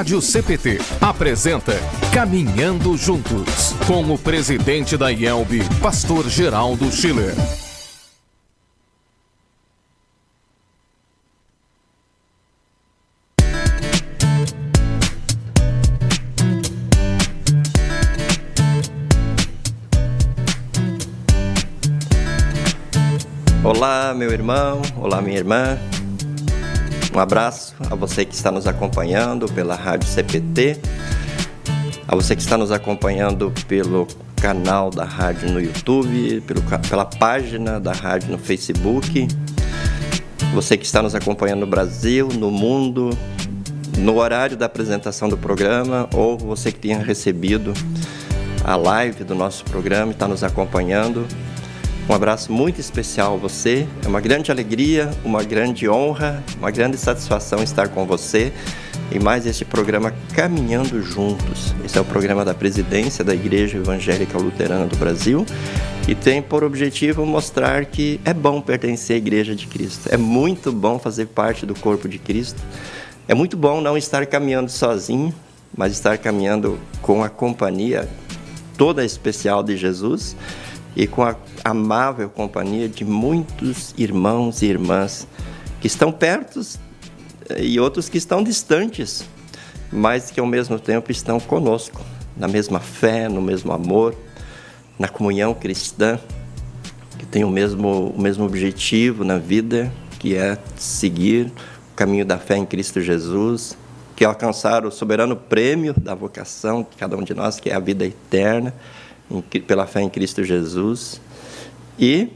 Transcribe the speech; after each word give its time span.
Rádio 0.00 0.22
CPT 0.22 0.78
apresenta 0.98 1.74
Caminhando 2.10 2.96
Juntos, 2.96 3.74
com 3.86 4.02
o 4.14 4.18
presidente 4.18 4.96
da 4.96 5.12
IELB, 5.12 5.60
pastor 5.78 6.26
Geraldo 6.26 6.90
Schiller. 6.90 7.34
Olá, 23.62 24.14
meu 24.14 24.30
irmão, 24.30 24.80
olá, 24.96 25.20
minha 25.20 25.36
irmã. 25.36 25.78
Um 27.12 27.18
abraço 27.18 27.74
a 27.90 27.94
você 27.94 28.24
que 28.24 28.34
está 28.34 28.52
nos 28.52 28.66
acompanhando 28.68 29.46
pela 29.52 29.74
Rádio 29.74 30.08
CPT, 30.08 30.78
a 32.06 32.14
você 32.14 32.36
que 32.36 32.42
está 32.42 32.56
nos 32.56 32.70
acompanhando 32.70 33.52
pelo 33.66 34.06
canal 34.40 34.90
da 34.90 35.04
rádio 35.04 35.50
no 35.50 35.60
YouTube, 35.60 36.40
pelo, 36.46 36.62
pela 36.88 37.04
página 37.04 37.80
da 37.80 37.92
rádio 37.92 38.30
no 38.30 38.38
Facebook, 38.38 39.26
você 40.54 40.76
que 40.76 40.86
está 40.86 41.02
nos 41.02 41.14
acompanhando 41.14 41.60
no 41.60 41.66
Brasil, 41.66 42.28
no 42.28 42.50
mundo, 42.50 43.10
no 43.98 44.16
horário 44.16 44.56
da 44.56 44.66
apresentação 44.66 45.28
do 45.28 45.36
programa, 45.36 46.08
ou 46.14 46.38
você 46.38 46.70
que 46.70 46.78
tenha 46.78 46.98
recebido 46.98 47.74
a 48.64 48.76
live 48.76 49.24
do 49.24 49.34
nosso 49.34 49.64
programa 49.64 50.12
e 50.12 50.14
está 50.14 50.28
nos 50.28 50.44
acompanhando. 50.44 51.26
Um 52.10 52.12
abraço 52.12 52.52
muito 52.52 52.80
especial 52.80 53.34
a 53.34 53.36
você. 53.36 53.86
É 54.04 54.08
uma 54.08 54.20
grande 54.20 54.50
alegria, 54.50 55.08
uma 55.24 55.44
grande 55.44 55.88
honra, 55.88 56.42
uma 56.58 56.68
grande 56.72 56.96
satisfação 56.98 57.62
estar 57.62 57.86
com 57.86 58.04
você 58.04 58.52
em 59.12 59.20
mais 59.20 59.46
este 59.46 59.64
programa 59.64 60.12
Caminhando 60.34 61.00
Juntos. 61.04 61.72
Esse 61.84 61.98
é 61.98 62.00
o 62.00 62.04
programa 62.04 62.44
da 62.44 62.52
presidência 62.52 63.22
da 63.22 63.32
Igreja 63.32 63.78
Evangélica 63.78 64.36
Luterana 64.36 64.86
do 64.86 64.96
Brasil 64.96 65.46
e 66.08 66.16
tem 66.16 66.42
por 66.42 66.64
objetivo 66.64 67.24
mostrar 67.24 67.84
que 67.84 68.20
é 68.24 68.34
bom 68.34 68.60
pertencer 68.60 69.14
à 69.14 69.18
Igreja 69.18 69.54
de 69.54 69.68
Cristo. 69.68 70.08
É 70.12 70.16
muito 70.16 70.72
bom 70.72 70.98
fazer 70.98 71.26
parte 71.26 71.64
do 71.64 71.76
corpo 71.76 72.08
de 72.08 72.18
Cristo. 72.18 72.60
É 73.28 73.36
muito 73.36 73.56
bom 73.56 73.80
não 73.80 73.96
estar 73.96 74.26
caminhando 74.26 74.68
sozinho, 74.68 75.32
mas 75.78 75.92
estar 75.92 76.18
caminhando 76.18 76.76
com 77.02 77.22
a 77.22 77.28
companhia 77.28 78.08
toda 78.76 79.04
especial 79.04 79.62
de 79.62 79.76
Jesus 79.76 80.34
e 80.96 81.06
com 81.06 81.22
a 81.22 81.36
amável 81.64 82.28
companhia 82.28 82.88
de 82.88 83.04
muitos 83.04 83.94
irmãos 83.96 84.62
e 84.62 84.66
irmãs 84.66 85.26
que 85.80 85.86
estão 85.86 86.10
perto 86.10 86.60
e 87.58 87.78
outros 87.80 88.08
que 88.08 88.18
estão 88.18 88.42
distantes, 88.42 89.24
mas 89.90 90.30
que 90.30 90.40
ao 90.40 90.46
mesmo 90.46 90.78
tempo 90.78 91.10
estão 91.10 91.40
conosco, 91.40 92.00
na 92.36 92.46
mesma 92.46 92.80
fé, 92.80 93.28
no 93.28 93.40
mesmo 93.40 93.72
amor, 93.72 94.14
na 94.98 95.08
comunhão 95.08 95.54
cristã, 95.54 96.18
que 97.18 97.26
tem 97.26 97.44
o 97.44 97.50
mesmo, 97.50 98.12
o 98.16 98.20
mesmo 98.20 98.44
objetivo 98.44 99.24
na 99.24 99.38
vida, 99.38 99.92
que 100.18 100.36
é 100.36 100.58
seguir 100.76 101.46
o 101.92 101.96
caminho 101.96 102.24
da 102.24 102.38
fé 102.38 102.56
em 102.56 102.66
Cristo 102.66 103.00
Jesus, 103.00 103.76
que 104.14 104.24
é 104.24 104.26
alcançar 104.26 104.84
o 104.84 104.90
soberano 104.90 105.34
prêmio 105.34 105.94
da 105.98 106.14
vocação 106.14 106.82
de 106.82 106.96
cada 106.96 107.16
um 107.16 107.22
de 107.22 107.34
nós, 107.34 107.58
que 107.58 107.70
é 107.70 107.74
a 107.74 107.80
vida 107.80 108.04
eterna 108.04 108.74
pela 109.66 109.86
fé 109.86 110.02
em 110.02 110.08
Cristo 110.08 110.42
Jesus 110.42 111.20
e 111.98 112.28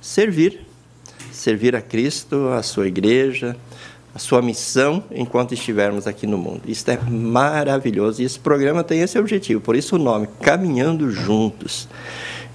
servir, 0.00 0.60
servir 1.32 1.76
a 1.76 1.82
Cristo, 1.82 2.48
a 2.48 2.62
sua 2.62 2.88
igreja, 2.88 3.56
a 4.14 4.18
sua 4.18 4.42
missão 4.42 5.04
enquanto 5.10 5.54
estivermos 5.54 6.06
aqui 6.06 6.26
no 6.26 6.38
mundo. 6.38 6.62
Isso 6.66 6.90
é 6.90 6.98
maravilhoso 7.08 8.22
e 8.22 8.24
esse 8.24 8.38
programa 8.38 8.82
tem 8.82 9.00
esse 9.00 9.18
objetivo, 9.18 9.60
por 9.60 9.76
isso 9.76 9.96
o 9.96 9.98
nome, 9.98 10.28
Caminhando 10.40 11.10
Juntos. 11.10 11.88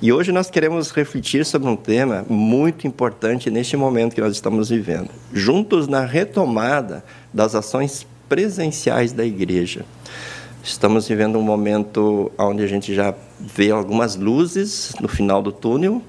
E 0.02 0.12
hoje 0.12 0.32
nós 0.32 0.50
queremos 0.50 0.92
refletir 0.92 1.46
sobre 1.46 1.70
um 1.70 1.76
tema 1.76 2.26
muito 2.28 2.86
importante 2.86 3.50
neste 3.50 3.78
momento 3.78 4.14
que 4.14 4.22
nós 4.22 4.34
estamos 4.34 4.70
vivendo. 4.70 5.10
Juntos 5.34 5.88
na 5.88 6.06
retomada 6.06 7.04
das 7.34 7.56
ações 7.56 8.06
presenciais 8.28 9.14
da 9.14 9.26
igreja. 9.26 9.86
Estamos 10.62 11.08
vivendo 11.08 11.40
um 11.40 11.42
momento 11.42 12.32
onde 12.38 12.64
a 12.64 12.68
gente 12.68 12.94
já 12.94 13.14
vê 13.40 13.72
algumas 13.72 14.16
luzes 14.16 14.94
no 15.00 15.08
final 15.08 15.42
do 15.42 15.52
túnel, 15.52 16.02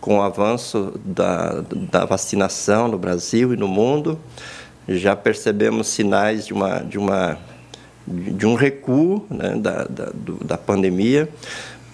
com 0.00 0.18
o 0.18 0.22
avanço 0.22 0.92
da, 1.04 1.64
da 1.90 2.04
vacinação 2.04 2.88
no 2.88 2.98
Brasil 2.98 3.54
e 3.54 3.56
no 3.56 3.68
mundo. 3.68 4.18
Já 4.86 5.16
percebemos 5.16 5.88
sinais 5.88 6.46
de, 6.46 6.52
uma, 6.52 6.80
de, 6.80 6.98
uma, 6.98 7.38
de 8.06 8.46
um 8.46 8.54
recuo 8.54 9.24
né, 9.30 9.54
da, 9.56 9.84
da, 9.84 10.12
da 10.44 10.58
pandemia. 10.58 11.28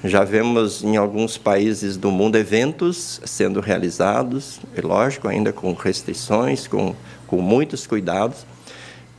Já 0.02 0.24
vemos 0.24 0.82
em 0.82 0.96
alguns 0.96 1.36
países 1.36 1.96
do 1.96 2.10
mundo 2.10 2.36
eventos 2.36 3.20
sendo 3.24 3.60
realizados, 3.60 4.58
é 4.74 4.80
lógico, 4.80 5.28
ainda 5.28 5.52
com 5.52 5.74
restrições, 5.74 6.66
com, 6.66 6.94
com 7.26 7.36
muitos 7.40 7.86
cuidados 7.86 8.46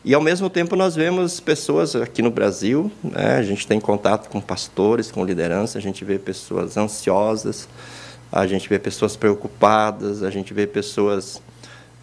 e 0.04 0.16
ao 0.16 0.22
mesmo 0.22 0.50
tempo 0.50 0.76
nós 0.76 0.96
vemos 0.96 1.40
pessoas 1.40 1.96
aqui 1.96 2.22
no 2.22 2.32
Brasil, 2.32 2.92
né, 3.04 3.36
a 3.36 3.44
gente 3.44 3.68
tem 3.68 3.80
contato 3.80 4.30
com 4.30 4.42
pastores, 4.42 5.12
com 5.12 5.24
liderança, 5.24 5.78
a 5.78 5.82
gente 5.82 6.04
vê 6.04 6.18
pessoas 6.18 6.76
ansiosas, 6.76 7.70
a 8.32 8.48
gente 8.48 8.68
vê 8.68 8.80
pessoas 8.80 9.16
preocupadas, 9.16 10.24
a 10.24 10.32
gente 10.32 10.54
vê 10.54 10.66
pessoas 10.66 11.42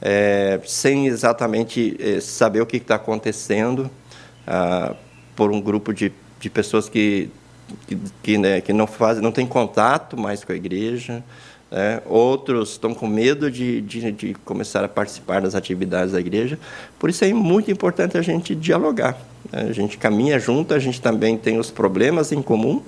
é, 0.00 0.60
sem 0.64 1.08
exatamente 1.08 1.96
é, 1.98 2.20
saber 2.20 2.60
o 2.60 2.66
que 2.66 2.76
está 2.76 2.94
acontecendo, 2.94 3.90
ah, 4.46 4.94
por 5.34 5.50
um 5.50 5.60
grupo 5.60 5.92
de, 5.92 6.12
de 6.38 6.48
pessoas 6.48 6.88
que, 6.88 7.30
que, 7.86 7.98
que, 8.22 8.38
né, 8.38 8.60
que 8.60 8.72
não 8.72 8.86
fazem, 8.86 9.22
não 9.22 9.32
tem 9.32 9.46
contato 9.46 10.16
mais 10.16 10.44
com 10.44 10.52
a 10.52 10.54
igreja, 10.54 11.22
é, 11.70 12.02
outros 12.06 12.70
estão 12.70 12.94
com 12.94 13.06
medo 13.06 13.50
de, 13.50 13.82
de, 13.82 14.10
de, 14.10 14.34
começar 14.44 14.82
a 14.84 14.88
participar 14.88 15.42
das 15.42 15.54
atividades 15.54 16.12
da 16.12 16.20
igreja. 16.20 16.58
Por 16.98 17.10
isso 17.10 17.24
é 17.24 17.32
muito 17.32 17.70
importante 17.70 18.16
a 18.16 18.22
gente 18.22 18.54
dialogar. 18.54 19.18
Né? 19.52 19.66
A 19.68 19.72
gente 19.72 19.98
caminha 19.98 20.38
junto, 20.38 20.72
a 20.72 20.78
gente 20.78 21.00
também 21.00 21.36
tem 21.36 21.58
os 21.58 21.70
problemas 21.70 22.32
em 22.32 22.40
comum 22.40 22.82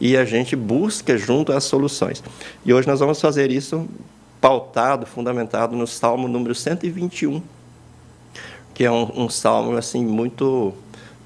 e 0.00 0.16
a 0.16 0.24
gente 0.24 0.56
busca 0.56 1.16
junto 1.18 1.52
as 1.52 1.64
soluções. 1.64 2.22
E 2.64 2.72
hoje 2.72 2.88
nós 2.88 3.00
vamos 3.00 3.20
fazer 3.20 3.50
isso 3.50 3.86
pautado, 4.40 5.04
fundamentado 5.04 5.76
no 5.76 5.86
Salmo 5.86 6.26
número 6.26 6.54
121, 6.54 7.42
que 8.72 8.82
é 8.82 8.90
um, 8.90 9.24
um 9.24 9.28
salmo 9.28 9.76
assim 9.76 10.04
muito, 10.04 10.72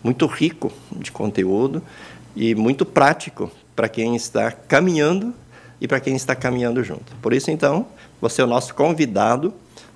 muito 0.02 0.26
rico 0.26 0.72
de 0.90 1.12
conteúdo 1.12 1.80
e 2.34 2.54
muito 2.54 2.84
prático 2.84 3.50
para 3.76 3.88
quem 3.88 4.16
está 4.16 4.50
caminhando 4.50 5.32
e 5.80 5.86
para 5.86 6.00
quem 6.00 6.16
está 6.16 6.34
caminhando 6.34 6.82
junto. 6.82 7.14
Por 7.22 7.32
isso, 7.32 7.50
então, 7.50 7.86
você 8.20 8.40
é 8.40 8.44
o 8.44 8.46
nosso 8.46 8.74
convidado 8.74 9.52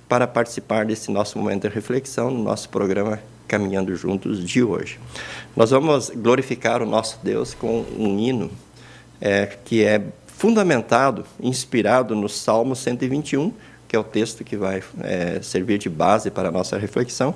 para 0.07 0.27
participar 0.27 0.85
desse 0.85 1.11
nosso 1.11 1.37
momento 1.39 1.67
de 1.67 1.73
reflexão 1.73 2.29
no 2.29 2.43
nosso 2.43 2.69
programa 2.69 3.19
Caminhando 3.47 3.95
Juntos 3.95 4.45
de 4.45 4.63
hoje. 4.63 4.99
Nós 5.55 5.71
vamos 5.71 6.09
glorificar 6.09 6.81
o 6.81 6.85
nosso 6.85 7.19
Deus 7.23 7.53
com 7.53 7.85
um 7.97 8.19
hino 8.19 8.51
é, 9.19 9.57
que 9.65 9.83
é 9.83 10.01
fundamentado, 10.25 11.25
inspirado 11.39 12.15
no 12.15 12.27
Salmo 12.27 12.75
121, 12.75 13.53
que 13.87 13.95
é 13.95 13.99
o 13.99 14.03
texto 14.03 14.43
que 14.43 14.57
vai 14.57 14.81
é, 15.01 15.39
servir 15.41 15.77
de 15.77 15.89
base 15.89 16.31
para 16.31 16.49
a 16.49 16.51
nossa 16.51 16.77
reflexão. 16.77 17.35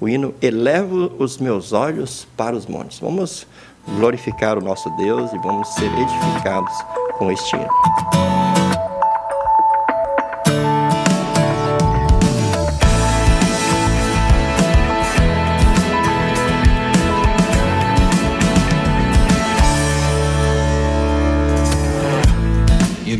O 0.00 0.08
hino 0.08 0.34
Elevo 0.40 1.12
os 1.18 1.38
meus 1.38 1.72
olhos 1.72 2.26
para 2.36 2.56
os 2.56 2.66
montes. 2.66 2.98
Vamos 2.98 3.46
glorificar 3.86 4.58
o 4.58 4.60
nosso 4.60 4.88
Deus 4.96 5.32
e 5.32 5.38
vamos 5.38 5.68
ser 5.68 5.90
edificados 5.92 6.99
com 7.20 7.30
este 7.30 7.54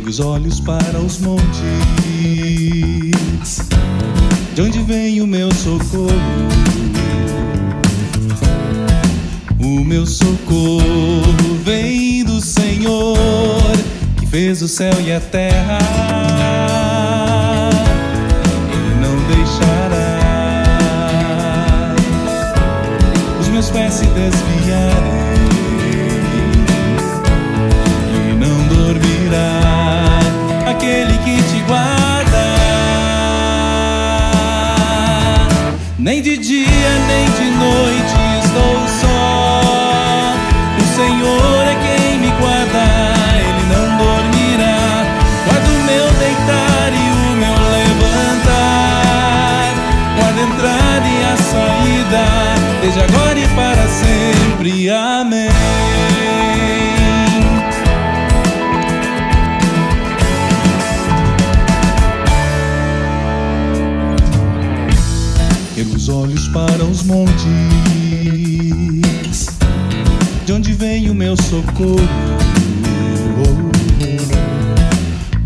os 0.08 0.18
olhos 0.18 0.58
para 0.58 0.98
os 0.98 1.20
montes, 1.20 1.60
de 4.56 4.60
onde 4.60 4.80
vem 4.80 5.20
o 5.20 5.26
meu 5.26 5.48
socorro? 5.54 6.10
O 9.60 9.84
meu 9.84 10.04
socorro 10.04 10.82
vem 11.64 12.24
do 12.24 12.40
Senhor 12.40 13.29
fez 14.30 14.62
o 14.62 14.68
céu 14.68 14.92
e 15.00 15.12
a 15.12 15.18
terra. 15.18 15.78
Ele 18.72 18.94
não 19.00 19.16
deixará 19.26 19.96
os 23.40 23.48
meus 23.48 23.70
pés 23.70 23.94
se 23.94 24.06
desviarem 24.06 25.40
e 28.30 28.34
não 28.38 28.68
dormirá 28.68 29.60
aquele 30.70 31.18
que 31.18 31.42
te 31.42 31.60
guarda. 31.66 32.00
Nem 35.98 36.22
de 36.22 36.38
dia 36.38 36.98
nem 37.08 37.24
de 37.32 37.50
noite 37.56 37.59
agora 53.02 53.38
e 53.38 53.48
para 53.48 53.86
sempre. 53.88 54.88
Amém. 54.90 55.48
Ergo 65.76 65.96
os 65.96 66.08
olhos 66.08 66.48
para 66.48 66.84
os 66.84 67.02
montes, 67.04 67.46
de 70.44 70.52
onde 70.52 70.72
vem 70.74 71.08
o 71.08 71.14
meu 71.14 71.36
socorro? 71.36 71.96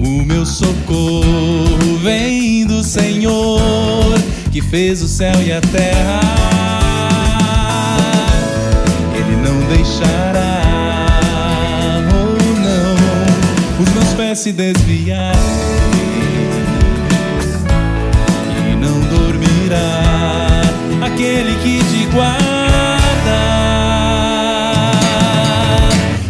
O 0.01 0.25
meu 0.25 0.45
socorro 0.45 1.99
vem 2.03 2.67
do 2.67 2.83
Senhor 2.83 3.65
que 4.55 4.61
fez 4.61 5.03
o 5.03 5.09
céu 5.09 5.35
e 5.43 5.53
a 5.53 5.61
terra. 5.61 6.64
Deixará, 9.69 10.63
oh 12.11 12.61
não, 12.61 13.83
os 13.83 13.89
meus 13.93 14.15
pés 14.15 14.39
se 14.39 14.53
desviarem 14.53 15.35
e 18.71 18.77
não 18.77 19.01
dormirá 19.01 20.05
aquele 21.05 21.55
que 21.63 21.79
te 21.85 22.07
guarda. 22.07 22.55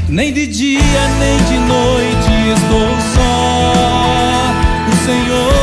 Nem 0.09 0.33
de 0.33 0.47
dia 0.47 1.09
nem 1.19 1.37
de 1.39 1.59
noite 1.59 2.31
estou 2.55 2.91
só. 3.15 3.35
O 4.93 4.97
Senhor 5.05 5.54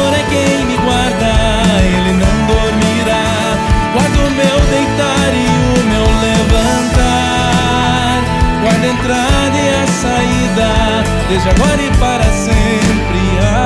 desde 11.41 11.49
agora 11.49 11.81
e 11.81 11.89
para 11.97 12.23
sempre. 12.23 13.19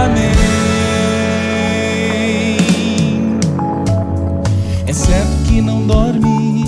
Amém. 0.05 0.35
É 4.87 4.93
certo 4.93 5.43
que 5.45 5.61
não 5.61 5.85
dorme 5.85 6.63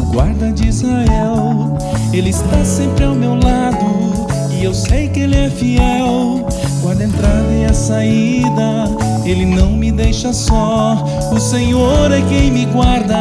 o 0.00 0.12
guarda 0.12 0.52
de 0.52 0.68
Israel. 0.68 1.76
Ele 2.12 2.30
está 2.30 2.64
sempre 2.64 3.04
ao 3.04 3.14
meu 3.14 3.34
lado 3.34 4.26
e 4.52 4.64
eu 4.64 4.72
sei 4.72 5.08
que 5.08 5.20
ele 5.20 5.36
é 5.36 5.50
fiel. 5.50 6.46
Guarda 6.82 7.02
a 7.02 7.06
entrada 7.06 7.52
e 7.52 7.64
a 7.64 7.74
saída, 7.74 8.88
ele 9.24 9.46
não 9.46 9.70
me 9.72 9.90
deixa 9.90 10.32
só. 10.32 11.04
O 11.32 11.40
Senhor 11.40 12.12
é 12.12 12.20
quem 12.22 12.50
me 12.52 12.66
guarda. 12.66 13.18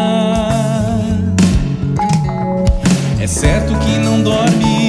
É 3.19 3.27
certo 3.27 3.73
que 3.79 3.97
não 3.97 4.21
dorme 4.21 4.82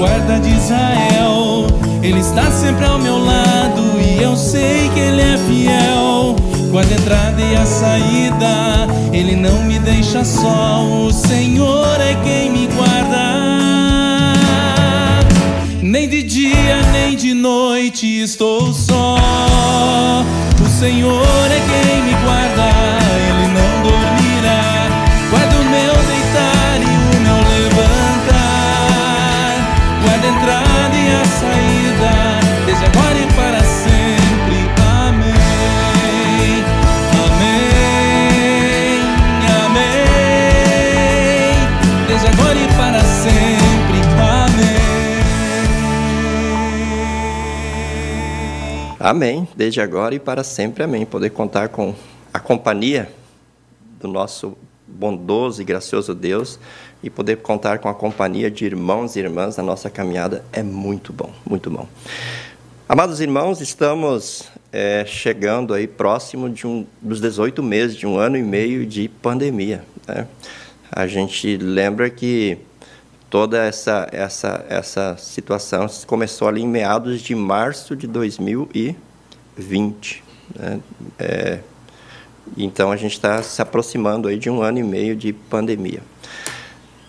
guarda 0.00 0.40
de 0.40 0.48
Israel. 0.48 1.66
Ele 2.02 2.20
está 2.20 2.50
sempre 2.50 2.86
ao 2.86 2.98
meu 2.98 3.18
lado 3.18 4.00
e 4.00 4.22
eu 4.22 4.34
sei 4.34 4.88
que 4.94 4.98
ele 4.98 5.20
é 5.20 5.36
fiel. 5.46 6.34
Guarda 6.70 6.94
a 6.94 6.96
entrada 6.96 7.42
e 7.42 7.54
a 7.54 7.66
saída, 7.66 8.88
ele 9.12 9.36
não 9.36 9.62
me 9.64 9.78
deixa 9.78 10.24
só. 10.24 10.82
O 10.86 11.12
Senhor 11.12 12.00
é 12.00 12.14
quem 12.24 12.50
me 12.50 12.66
guarda. 12.68 13.20
Nem 15.82 16.08
de 16.08 16.22
dia 16.22 16.80
nem 16.92 17.14
de 17.14 17.34
noite 17.34 18.06
estou 18.22 18.72
só. 18.72 19.16
O 20.64 20.68
Senhor 20.80 21.46
é 21.50 21.60
quem 21.70 22.02
me 22.04 22.14
guarda, 22.24 22.59
Amém. 49.02 49.48
Desde 49.56 49.80
agora 49.80 50.14
e 50.14 50.18
para 50.18 50.44
sempre, 50.44 50.84
amém. 50.84 51.06
Poder 51.06 51.30
contar 51.30 51.70
com 51.70 51.94
a 52.34 52.38
companhia 52.38 53.10
do 53.98 54.06
nosso 54.06 54.58
bondoso 54.86 55.62
e 55.62 55.64
gracioso 55.64 56.14
Deus 56.14 56.60
e 57.02 57.08
poder 57.08 57.38
contar 57.38 57.78
com 57.78 57.88
a 57.88 57.94
companhia 57.94 58.50
de 58.50 58.66
irmãos 58.66 59.16
e 59.16 59.20
irmãs 59.20 59.56
na 59.56 59.62
nossa 59.62 59.88
caminhada 59.88 60.44
é 60.52 60.62
muito 60.62 61.14
bom, 61.14 61.32
muito 61.48 61.70
bom. 61.70 61.88
Amados 62.86 63.22
irmãos, 63.22 63.62
estamos 63.62 64.50
é, 64.70 65.02
chegando 65.06 65.72
aí 65.72 65.86
próximo 65.86 66.50
de 66.50 66.66
um, 66.66 66.86
dos 67.00 67.22
18 67.22 67.62
meses, 67.62 67.96
de 67.96 68.06
um 68.06 68.18
ano 68.18 68.36
e 68.36 68.42
meio 68.42 68.84
de 68.84 69.08
pandemia. 69.08 69.82
Né? 70.06 70.26
A 70.92 71.06
gente 71.06 71.56
lembra 71.56 72.10
que 72.10 72.58
toda 73.30 73.64
essa, 73.64 74.06
essa, 74.10 74.66
essa 74.68 75.16
situação 75.16 75.86
começou 76.06 76.48
ali 76.48 76.62
em 76.62 76.68
meados 76.68 77.22
de 77.22 77.36
março 77.36 77.94
de 77.94 78.08
2020. 78.08 80.24
Né? 80.58 80.80
É, 81.16 81.60
então 82.56 82.90
a 82.90 82.96
gente 82.96 83.12
está 83.12 83.40
se 83.42 83.62
aproximando 83.62 84.26
aí 84.26 84.36
de 84.36 84.50
um 84.50 84.60
ano 84.60 84.80
e 84.80 84.82
meio 84.82 85.14
de 85.14 85.32
pandemia. 85.32 86.02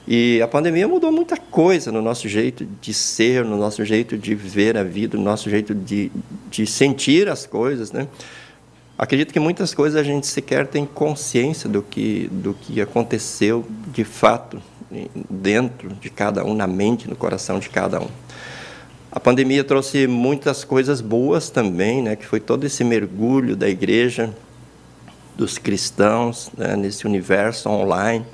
E 0.07 0.39
a 0.41 0.47
pandemia 0.47 0.87
mudou 0.87 1.11
muita 1.11 1.35
coisa 1.37 1.91
no 1.91 2.01
nosso 2.01 2.29
jeito 2.29 2.67
de 2.79 2.93
ser, 2.93 3.43
no 3.43 3.57
nosso 3.57 3.83
jeito 3.83 4.15
de 4.17 4.35
ver 4.35 4.77
a 4.77 4.83
vida, 4.83 5.17
no 5.17 5.23
nosso 5.23 5.49
jeito 5.49 5.73
de, 5.73 6.11
de 6.49 6.67
sentir 6.67 7.27
as 7.29 7.47
coisas, 7.47 7.91
né? 7.91 8.07
Acredito 8.97 9.31
que 9.33 9.39
muitas 9.39 9.73
coisas 9.73 9.99
a 9.99 10.03
gente 10.03 10.27
sequer 10.27 10.67
tem 10.67 10.85
consciência 10.85 11.67
do 11.67 11.81
que, 11.81 12.29
do 12.31 12.53
que 12.53 12.79
aconteceu 12.79 13.65
de 13.87 14.03
fato 14.03 14.61
dentro 15.29 15.89
de 15.89 16.09
cada 16.09 16.45
um, 16.45 16.53
na 16.53 16.67
mente, 16.67 17.09
no 17.09 17.15
coração 17.15 17.59
de 17.59 17.69
cada 17.69 18.01
um. 18.01 18.07
A 19.11 19.19
pandemia 19.19 19.63
trouxe 19.63 20.07
muitas 20.07 20.63
coisas 20.63 21.01
boas 21.01 21.49
também, 21.49 22.01
né? 22.01 22.15
Que 22.15 22.25
foi 22.25 22.39
todo 22.39 22.65
esse 22.65 22.83
mergulho 22.83 23.55
da 23.55 23.67
igreja, 23.67 24.33
dos 25.35 25.57
cristãos, 25.57 26.49
né? 26.57 26.75
nesse 26.75 27.05
universo 27.05 27.69
online 27.69 28.25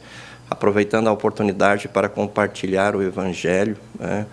aproveitando 0.50 1.08
a 1.08 1.12
oportunidade 1.12 1.88
para 1.88 2.08
compartilhar 2.08 2.96
o 2.96 3.04
Evangelho 3.04 3.78
né, 4.00 4.26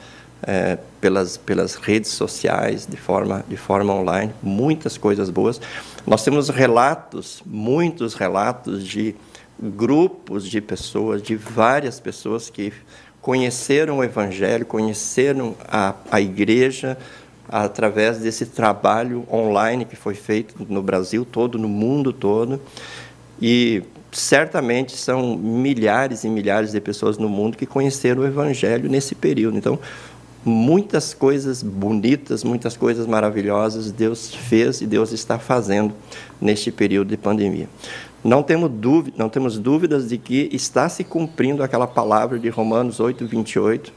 é, 0.43 0.79
pelas, 1.01 1.37
pelas 1.37 1.75
redes 1.75 2.11
sociais, 2.13 2.87
de 2.87 2.97
forma, 2.97 3.45
de 3.49 3.57
forma 3.57 3.93
online, 3.93 4.33
muitas 4.43 4.97
coisas 4.97 5.29
boas. 5.29 5.61
Nós 6.07 6.23
temos 6.23 6.49
relatos, 6.49 7.43
muitos 7.45 8.15
relatos 8.15 8.87
de 8.87 9.15
grupos 9.61 10.49
de 10.49 10.61
pessoas, 10.61 11.23
de 11.23 11.37
várias 11.37 12.01
pessoas 12.01 12.51
que 12.51 12.73
conheceram 13.21 13.99
o 13.99 14.05
Evangelho, 14.05 14.67
conheceram 14.67 15.55
a, 15.67 15.95
a 16.11 16.21
igreja 16.21 16.99
através 17.49 18.19
desse 18.19 18.47
trabalho 18.47 19.27
online 19.33 19.85
que 19.85 19.97
foi 19.97 20.15
feito 20.15 20.55
no 20.69 20.83
Brasil 20.83 21.25
todo, 21.25 21.59
no 21.59 21.69
mundo 21.69 22.13
todo. 22.13 22.61
E 23.41 23.83
certamente 24.13 24.97
são 24.97 25.37
milhares 25.37 26.25
e 26.25 26.29
milhares 26.29 26.73
de 26.73 26.81
pessoas 26.81 27.19
no 27.19 27.29
mundo 27.29 27.57
que 27.57 27.67
conheceram 27.67 28.23
o 28.23 28.27
Evangelho 28.27 28.89
nesse 28.89 29.15
período. 29.15 29.59
Então, 29.59 29.79
muitas 30.45 31.15
coisas 31.15 31.63
bonitas, 31.63 32.45
muitas 32.45 32.77
coisas 32.77 33.07
maravilhosas 33.07 33.91
Deus 33.91 34.35
fez 34.35 34.81
e 34.81 34.87
Deus 34.87 35.13
está 35.13 35.39
fazendo 35.39 35.95
neste 36.41 36.71
período 36.71 37.09
de 37.09 37.17
pandemia. 37.17 37.69
Não 38.25 38.43
temos, 38.43 38.71
dúvida, 38.71 39.17
não 39.19 39.29
temos 39.29 39.59
dúvidas 39.59 40.09
de 40.09 40.17
que 40.17 40.49
está 40.51 40.89
se 40.89 41.05
cumprindo 41.05 41.63
aquela 41.63 41.87
palavra 41.87 42.39
de 42.39 42.49
Romanos 42.49 42.99
8, 42.99 43.27
28, 43.27 43.93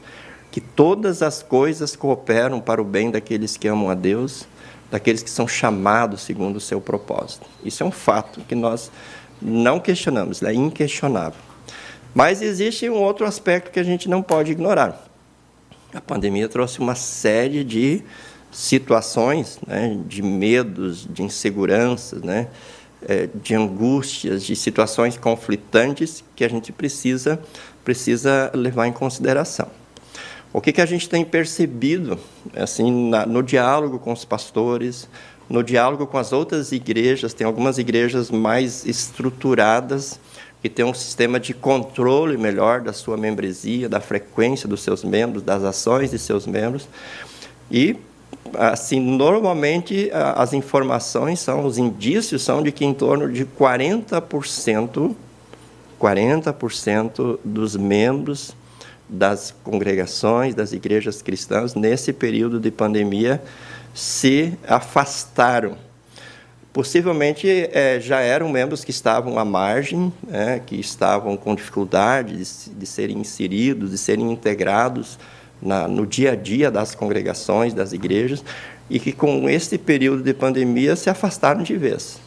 que 0.50 0.60
todas 0.60 1.22
as 1.22 1.42
coisas 1.42 1.96
cooperam 1.96 2.60
para 2.60 2.80
o 2.80 2.84
bem 2.84 3.10
daqueles 3.10 3.56
que 3.56 3.66
amam 3.66 3.88
a 3.88 3.94
Deus, 3.94 4.46
daqueles 4.90 5.22
que 5.22 5.30
são 5.30 5.48
chamados 5.48 6.20
segundo 6.20 6.56
o 6.56 6.60
seu 6.60 6.78
propósito. 6.78 7.46
Isso 7.64 7.82
é 7.82 7.86
um 7.86 7.90
fato 7.90 8.42
que 8.42 8.54
nós 8.54 8.90
não 9.40 9.80
questionamos, 9.80 10.42
é 10.42 10.52
inquestionável. 10.52 11.40
Mas 12.14 12.42
existe 12.42 12.88
um 12.90 12.96
outro 12.96 13.24
aspecto 13.24 13.70
que 13.70 13.80
a 13.80 13.84
gente 13.84 14.10
não 14.10 14.22
pode 14.22 14.52
ignorar. 14.52 15.08
A 15.94 16.02
pandemia 16.02 16.48
trouxe 16.48 16.80
uma 16.80 16.94
série 16.94 17.64
de 17.64 18.02
situações, 18.50 19.58
né, 19.66 19.98
de 20.06 20.22
medos, 20.22 21.06
de 21.10 21.22
inseguranças, 21.22 22.22
né, 22.22 22.48
é, 23.06 23.28
de 23.42 23.54
angústias, 23.54 24.44
de 24.44 24.56
situações 24.56 25.16
conflitantes 25.16 26.24
que 26.34 26.44
a 26.44 26.48
gente 26.48 26.72
precisa, 26.72 27.40
precisa 27.84 28.50
levar 28.54 28.86
em 28.86 28.92
consideração. 28.92 29.68
O 30.52 30.60
que, 30.60 30.72
que 30.72 30.80
a 30.80 30.86
gente 30.86 31.08
tem 31.08 31.24
percebido 31.24 32.18
assim 32.56 33.10
na, 33.10 33.26
no 33.26 33.42
diálogo 33.42 33.98
com 33.98 34.12
os 34.12 34.24
pastores, 34.24 35.08
no 35.48 35.62
diálogo 35.62 36.06
com 36.06 36.18
as 36.18 36.32
outras 36.32 36.72
igrejas, 36.72 37.34
tem 37.34 37.46
algumas 37.46 37.78
igrejas 37.78 38.30
mais 38.30 38.84
estruturadas, 38.86 40.18
que 40.60 40.68
tem 40.68 40.84
um 40.84 40.94
sistema 40.94 41.38
de 41.38 41.54
controle 41.54 42.36
melhor 42.36 42.80
da 42.80 42.92
sua 42.92 43.16
membresia, 43.16 43.88
da 43.88 44.00
frequência 44.00 44.68
dos 44.68 44.82
seus 44.82 45.04
membros, 45.04 45.42
das 45.42 45.62
ações 45.62 46.10
de 46.10 46.18
seus 46.18 46.46
membros. 46.46 46.88
E 47.70 47.96
assim, 48.54 49.00
normalmente 49.00 50.10
as 50.12 50.52
informações 50.52 51.40
são, 51.40 51.64
os 51.64 51.78
indícios 51.78 52.42
são 52.42 52.62
de 52.62 52.72
que 52.72 52.84
em 52.84 52.94
torno 52.94 53.30
de 53.30 53.44
40%, 53.44 55.14
40% 56.00 57.38
dos 57.44 57.76
membros 57.76 58.56
das 59.08 59.54
congregações, 59.64 60.54
das 60.54 60.72
igrejas 60.72 61.22
cristãs, 61.22 61.74
nesse 61.74 62.12
período 62.12 62.60
de 62.60 62.70
pandemia, 62.70 63.42
se 63.94 64.56
afastaram. 64.66 65.76
Possivelmente 66.72 67.48
é, 67.72 67.98
já 67.98 68.20
eram 68.20 68.48
membros 68.50 68.84
que 68.84 68.90
estavam 68.90 69.38
à 69.38 69.44
margem, 69.44 70.12
né, 70.22 70.60
que 70.64 70.76
estavam 70.76 71.36
com 71.36 71.54
dificuldade 71.54 72.36
de, 72.36 72.70
de 72.70 72.86
serem 72.86 73.18
inseridos, 73.18 73.90
de 73.90 73.98
serem 73.98 74.30
integrados 74.30 75.18
na, 75.60 75.88
no 75.88 76.06
dia 76.06 76.32
a 76.32 76.36
dia 76.36 76.70
das 76.70 76.94
congregações, 76.94 77.74
das 77.74 77.92
igrejas, 77.92 78.44
e 78.88 78.98
que 78.98 79.12
com 79.12 79.48
esse 79.48 79.76
período 79.76 80.22
de 80.22 80.32
pandemia 80.32 80.96
se 80.96 81.10
afastaram 81.10 81.62
de 81.62 81.76
vez. 81.76 82.20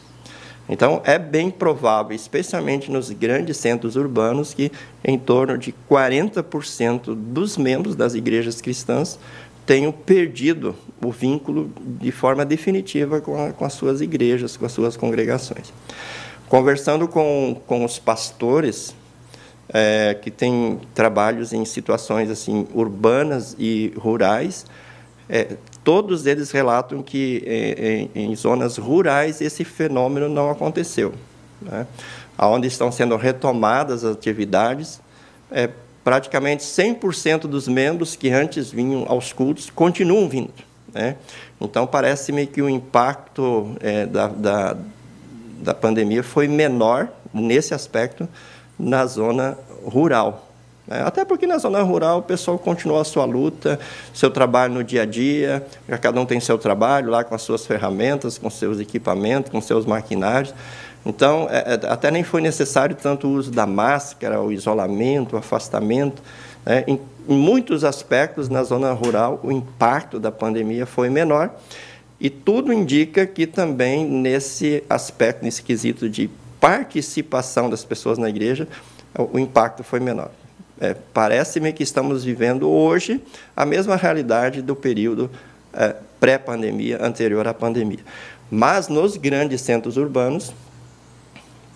Então, 0.68 1.02
é 1.04 1.18
bem 1.18 1.50
provável, 1.50 2.14
especialmente 2.14 2.90
nos 2.90 3.10
grandes 3.10 3.56
centros 3.56 3.96
urbanos, 3.96 4.54
que 4.54 4.70
em 5.04 5.18
torno 5.18 5.58
de 5.58 5.74
40% 5.90 7.14
dos 7.14 7.56
membros 7.56 7.96
das 7.96 8.14
igrejas 8.14 8.60
cristãs 8.60 9.18
tenham 9.66 9.92
perdido 9.92 10.74
o 11.02 11.10
vínculo 11.10 11.70
de 12.00 12.10
forma 12.10 12.44
definitiva 12.44 13.20
com, 13.20 13.44
a, 13.44 13.52
com 13.52 13.64
as 13.64 13.72
suas 13.72 14.00
igrejas, 14.00 14.56
com 14.56 14.64
as 14.64 14.72
suas 14.72 14.96
congregações. 14.96 15.72
Conversando 16.48 17.08
com, 17.08 17.60
com 17.66 17.84
os 17.84 17.98
pastores, 17.98 18.94
é, 19.72 20.16
que 20.20 20.30
têm 20.30 20.80
trabalhos 20.94 21.52
em 21.52 21.64
situações 21.64 22.30
assim 22.30 22.66
urbanas 22.74 23.56
e 23.58 23.92
rurais, 23.96 24.66
é, 25.28 25.56
todos 25.82 26.26
eles 26.26 26.50
relatam 26.50 27.02
que 27.02 27.42
é, 27.46 28.08
em, 28.14 28.30
em, 28.30 28.36
zonas 28.36 28.76
rurais 28.76 29.40
esse 29.40 29.64
fenômeno 29.64 30.28
não 30.28 30.50
aconteceu. 30.50 31.14
Né? 31.60 31.86
Onde 32.38 32.66
estão 32.66 32.92
sendo 32.92 33.16
retomadas 33.16 34.04
as 34.04 34.16
atividades, 34.16 35.00
é, 35.50 35.70
praticamente 36.04 36.64
100% 36.64 37.42
dos 37.42 37.68
membros 37.68 38.16
que 38.16 38.30
antes 38.30 38.70
vinham 38.70 39.06
aos 39.08 39.32
cultos 39.32 39.70
continuam 39.70 40.28
vindo. 40.28 40.52
Né? 40.92 41.16
Então, 41.60 41.86
parece-me 41.86 42.46
que 42.46 42.60
o 42.60 42.68
impacto 42.68 43.74
é, 43.80 44.04
da, 44.04 44.26
da, 44.26 44.76
da 45.62 45.74
pandemia 45.74 46.22
foi 46.22 46.48
menor 46.48 47.08
nesse 47.32 47.72
aspecto 47.72 48.28
na 48.78 49.06
zona 49.06 49.56
rural. 49.84 50.48
Né? 50.86 51.02
Até 51.04 51.24
porque 51.24 51.46
na 51.46 51.58
zona 51.58 51.82
rural 51.82 52.18
o 52.18 52.22
pessoal 52.22 52.58
continua 52.58 53.02
a 53.02 53.04
sua 53.04 53.24
luta, 53.24 53.78
seu 54.12 54.30
trabalho 54.30 54.74
no 54.74 54.84
dia 54.84 55.02
a 55.02 55.06
dia, 55.06 55.64
cada 56.00 56.20
um 56.20 56.26
tem 56.26 56.40
seu 56.40 56.58
trabalho 56.58 57.10
lá 57.10 57.24
com 57.24 57.34
as 57.34 57.42
suas 57.42 57.66
ferramentas, 57.66 58.38
com 58.38 58.50
seus 58.50 58.80
equipamentos, 58.80 59.50
com 59.50 59.60
seus 59.60 59.86
maquinários. 59.86 60.54
Então, 61.04 61.48
é, 61.50 61.74
é 61.74 61.90
até 61.90 62.10
nem 62.10 62.22
foi 62.22 62.40
necessário 62.40 62.94
tanto 62.94 63.26
o 63.26 63.32
uso 63.32 63.50
da 63.50 63.66
máscara, 63.66 64.40
o 64.40 64.52
isolamento, 64.52 65.34
o 65.34 65.38
afastamento. 65.38 66.22
Né? 66.64 66.84
Em, 66.86 67.00
muitos 67.26 67.84
aspectos, 67.84 68.48
na 68.48 68.62
zona 68.62 68.92
rural, 68.92 69.40
o 69.42 69.50
impacto 69.50 70.18
da 70.18 70.30
pandemia 70.30 70.86
foi 70.86 71.08
menor. 71.08 71.50
E 72.20 72.30
tudo 72.30 72.72
indica 72.72 73.26
que 73.26 73.48
também 73.48 74.04
nesse 74.04 74.84
aspecto, 74.88 75.44
nesse 75.44 75.62
quesito 75.62 76.08
de 76.08 76.30
participação 76.62 77.68
das 77.68 77.84
pessoas 77.84 78.18
na 78.18 78.28
igreja, 78.28 78.68
o 79.18 79.36
impacto 79.36 79.82
foi 79.82 79.98
menor. 79.98 80.30
É, 80.80 80.94
Parece-me 81.12 81.72
que 81.72 81.82
estamos 81.82 82.22
vivendo 82.22 82.70
hoje 82.70 83.20
a 83.56 83.66
mesma 83.66 83.96
realidade 83.96 84.62
do 84.62 84.76
período 84.76 85.28
é, 85.72 85.96
pré-pandemia, 86.20 87.04
anterior 87.04 87.48
à 87.48 87.52
pandemia. 87.52 87.98
Mas 88.48 88.86
nos 88.86 89.16
grandes 89.16 89.60
centros 89.60 89.96
urbanos, 89.96 90.52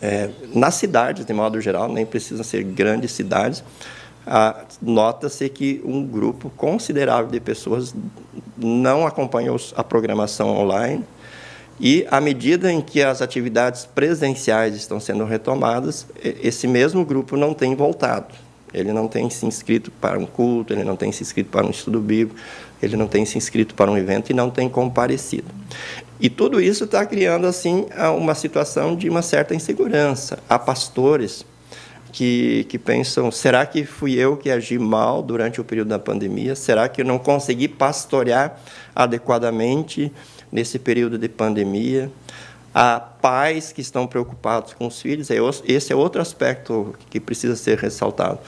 é, 0.00 0.30
nas 0.54 0.74
cidades, 0.76 1.26
de 1.26 1.32
modo 1.32 1.60
geral, 1.60 1.88
nem 1.88 2.06
precisam 2.06 2.44
ser 2.44 2.62
grandes 2.62 3.10
cidades, 3.10 3.64
nota-se 4.80 5.48
que 5.48 5.80
um 5.84 6.04
grupo 6.04 6.50
considerável 6.50 7.30
de 7.30 7.40
pessoas 7.40 7.92
não 8.56 9.04
acompanhou 9.04 9.56
a 9.76 9.82
programação 9.82 10.48
online 10.56 11.04
e, 11.78 12.06
à 12.10 12.20
medida 12.20 12.72
em 12.72 12.80
que 12.80 13.02
as 13.02 13.20
atividades 13.20 13.84
presenciais 13.84 14.74
estão 14.74 14.98
sendo 14.98 15.24
retomadas, 15.24 16.06
esse 16.22 16.66
mesmo 16.66 17.04
grupo 17.04 17.36
não 17.36 17.52
tem 17.52 17.74
voltado. 17.74 18.34
Ele 18.72 18.92
não 18.92 19.08
tem 19.08 19.30
se 19.30 19.46
inscrito 19.46 19.90
para 19.90 20.18
um 20.18 20.26
culto, 20.26 20.72
ele 20.72 20.84
não 20.84 20.96
tem 20.96 21.12
se 21.12 21.22
inscrito 21.22 21.50
para 21.50 21.66
um 21.66 21.70
estudo 21.70 22.00
bíblico, 22.00 22.38
ele 22.82 22.96
não 22.96 23.06
tem 23.06 23.24
se 23.24 23.38
inscrito 23.38 23.74
para 23.74 23.90
um 23.90 23.96
evento 23.96 24.30
e 24.30 24.34
não 24.34 24.50
tem 24.50 24.68
comparecido. 24.68 25.48
E 26.18 26.28
tudo 26.28 26.60
isso 26.60 26.84
está 26.84 27.04
criando 27.04 27.46
assim 27.46 27.86
uma 28.18 28.34
situação 28.34 28.96
de 28.96 29.08
uma 29.08 29.22
certa 29.22 29.54
insegurança. 29.54 30.38
Há 30.48 30.58
pastores 30.58 31.44
que, 32.12 32.64
que 32.68 32.78
pensam: 32.78 33.30
será 33.30 33.66
que 33.66 33.84
fui 33.84 34.14
eu 34.14 34.36
que 34.36 34.50
agi 34.50 34.78
mal 34.78 35.22
durante 35.22 35.60
o 35.60 35.64
período 35.64 35.88
da 35.88 35.98
pandemia? 35.98 36.54
Será 36.54 36.88
que 36.88 37.02
eu 37.02 37.04
não 37.04 37.18
consegui 37.18 37.68
pastorear 37.68 38.58
adequadamente 38.94 40.10
nesse 40.50 40.78
período 40.78 41.18
de 41.18 41.28
pandemia? 41.28 42.10
Há 42.74 43.00
pais 43.00 43.72
que 43.72 43.80
estão 43.80 44.06
preocupados 44.06 44.74
com 44.74 44.86
os 44.86 45.00
filhos, 45.00 45.30
é 45.30 45.36
esse 45.64 45.92
é 45.92 45.96
outro 45.96 46.20
aspecto 46.20 46.94
que 47.08 47.18
precisa 47.18 47.56
ser 47.56 47.78
ressaltado. 47.78 48.38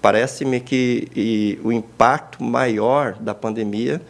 Parece-me 0.00 0.60
que 0.60 1.08
e, 1.14 1.58
o 1.62 1.70
impacto 1.70 2.42
maior 2.42 3.14
da 3.14 3.34
pandemia 3.34 4.00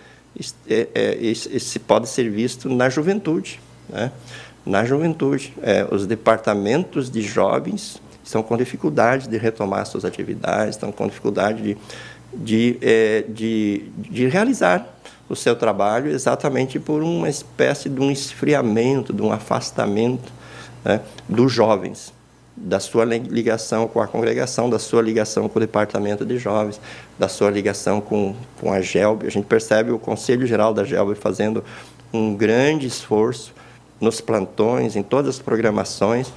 é, 0.69 0.89
é, 0.95 1.19
esse 1.21 1.79
pode 1.79 2.09
ser 2.09 2.31
visto 2.31 2.69
na 2.69 2.89
juventude. 2.89 3.61
Né? 3.89 4.11
Na 4.65 4.85
juventude, 4.85 5.53
é, 5.63 5.87
os 5.91 6.07
departamentos 6.07 7.11
de 7.11 7.21
jovens 7.21 8.01
estão 8.25 8.43
com 8.43 8.57
dificuldade 8.57 9.29
de 9.29 9.37
retomar 9.37 9.87
suas 9.87 10.05
atividades, 10.05 10.77
estão 10.77 10.91
com 10.91 11.07
dificuldade 11.07 11.63
de, 11.63 11.77
de, 12.33 12.79
é, 12.81 13.25
de, 13.29 13.85
de 13.97 14.27
realizar 14.27 14.94
o 15.29 15.35
seu 15.35 15.57
trabalho 15.57 16.11
exatamente 16.11 16.79
por 16.79 17.03
uma 17.03 17.29
espécie 17.29 17.89
de 17.89 18.01
um 18.01 18.11
esfriamento, 18.11 19.13
de 19.13 19.23
um 19.23 19.33
afastamento 19.33 20.33
né, 20.85 21.01
dos 21.29 21.53
jovens 21.53 22.13
da 22.57 22.79
sua 22.79 23.05
ligação 23.05 23.89
com 23.89 24.01
a 24.01 24.07
congregação, 24.07 24.71
da 24.71 24.79
sua 24.79 25.03
ligação 25.03 25.49
com 25.49 25.59
o 25.59 25.61
departamento 25.61 26.25
de 26.25 26.39
jovens, 26.39 26.81
da 27.19 27.29
sua 27.29 27.51
ligação 27.51 28.01
com, 28.01 28.35
com 28.61 28.73
a 28.73 28.81
GELB. 28.81 29.27
A 29.27 29.31
gente 29.31 29.47
percebe 29.47 29.91
o 29.91 29.99
Conselho 29.99 30.47
Geral 30.47 30.73
da 30.73 30.85
GELB 30.85 31.15
fazendo 31.17 31.65
um 32.13 32.35
grande 32.35 32.87
esforço 32.87 33.53
nos 34.01 34.21
plantões, 34.21 34.95
em 34.95 35.03
todas 35.03 35.37
as 35.37 35.43
programações, 35.43 36.33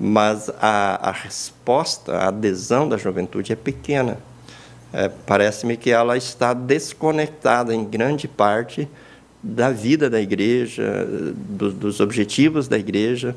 mas 0.00 0.50
a, 0.60 1.10
a 1.10 1.12
resposta, 1.12 2.16
a 2.16 2.28
adesão 2.28 2.88
da 2.88 2.96
juventude 2.96 3.52
é 3.52 3.56
pequena. 3.56 4.18
É, 4.92 5.08
Parece-me 5.26 5.76
que 5.76 5.90
ela 5.90 6.16
está 6.16 6.52
desconectada 6.52 7.74
em 7.74 7.84
grande 7.84 8.28
parte 8.28 8.88
da 9.42 9.70
vida 9.70 10.08
da 10.08 10.20
igreja, 10.20 11.06
do, 11.34 11.72
dos 11.72 12.00
objetivos 12.00 12.68
da 12.68 12.78
igreja 12.78 13.34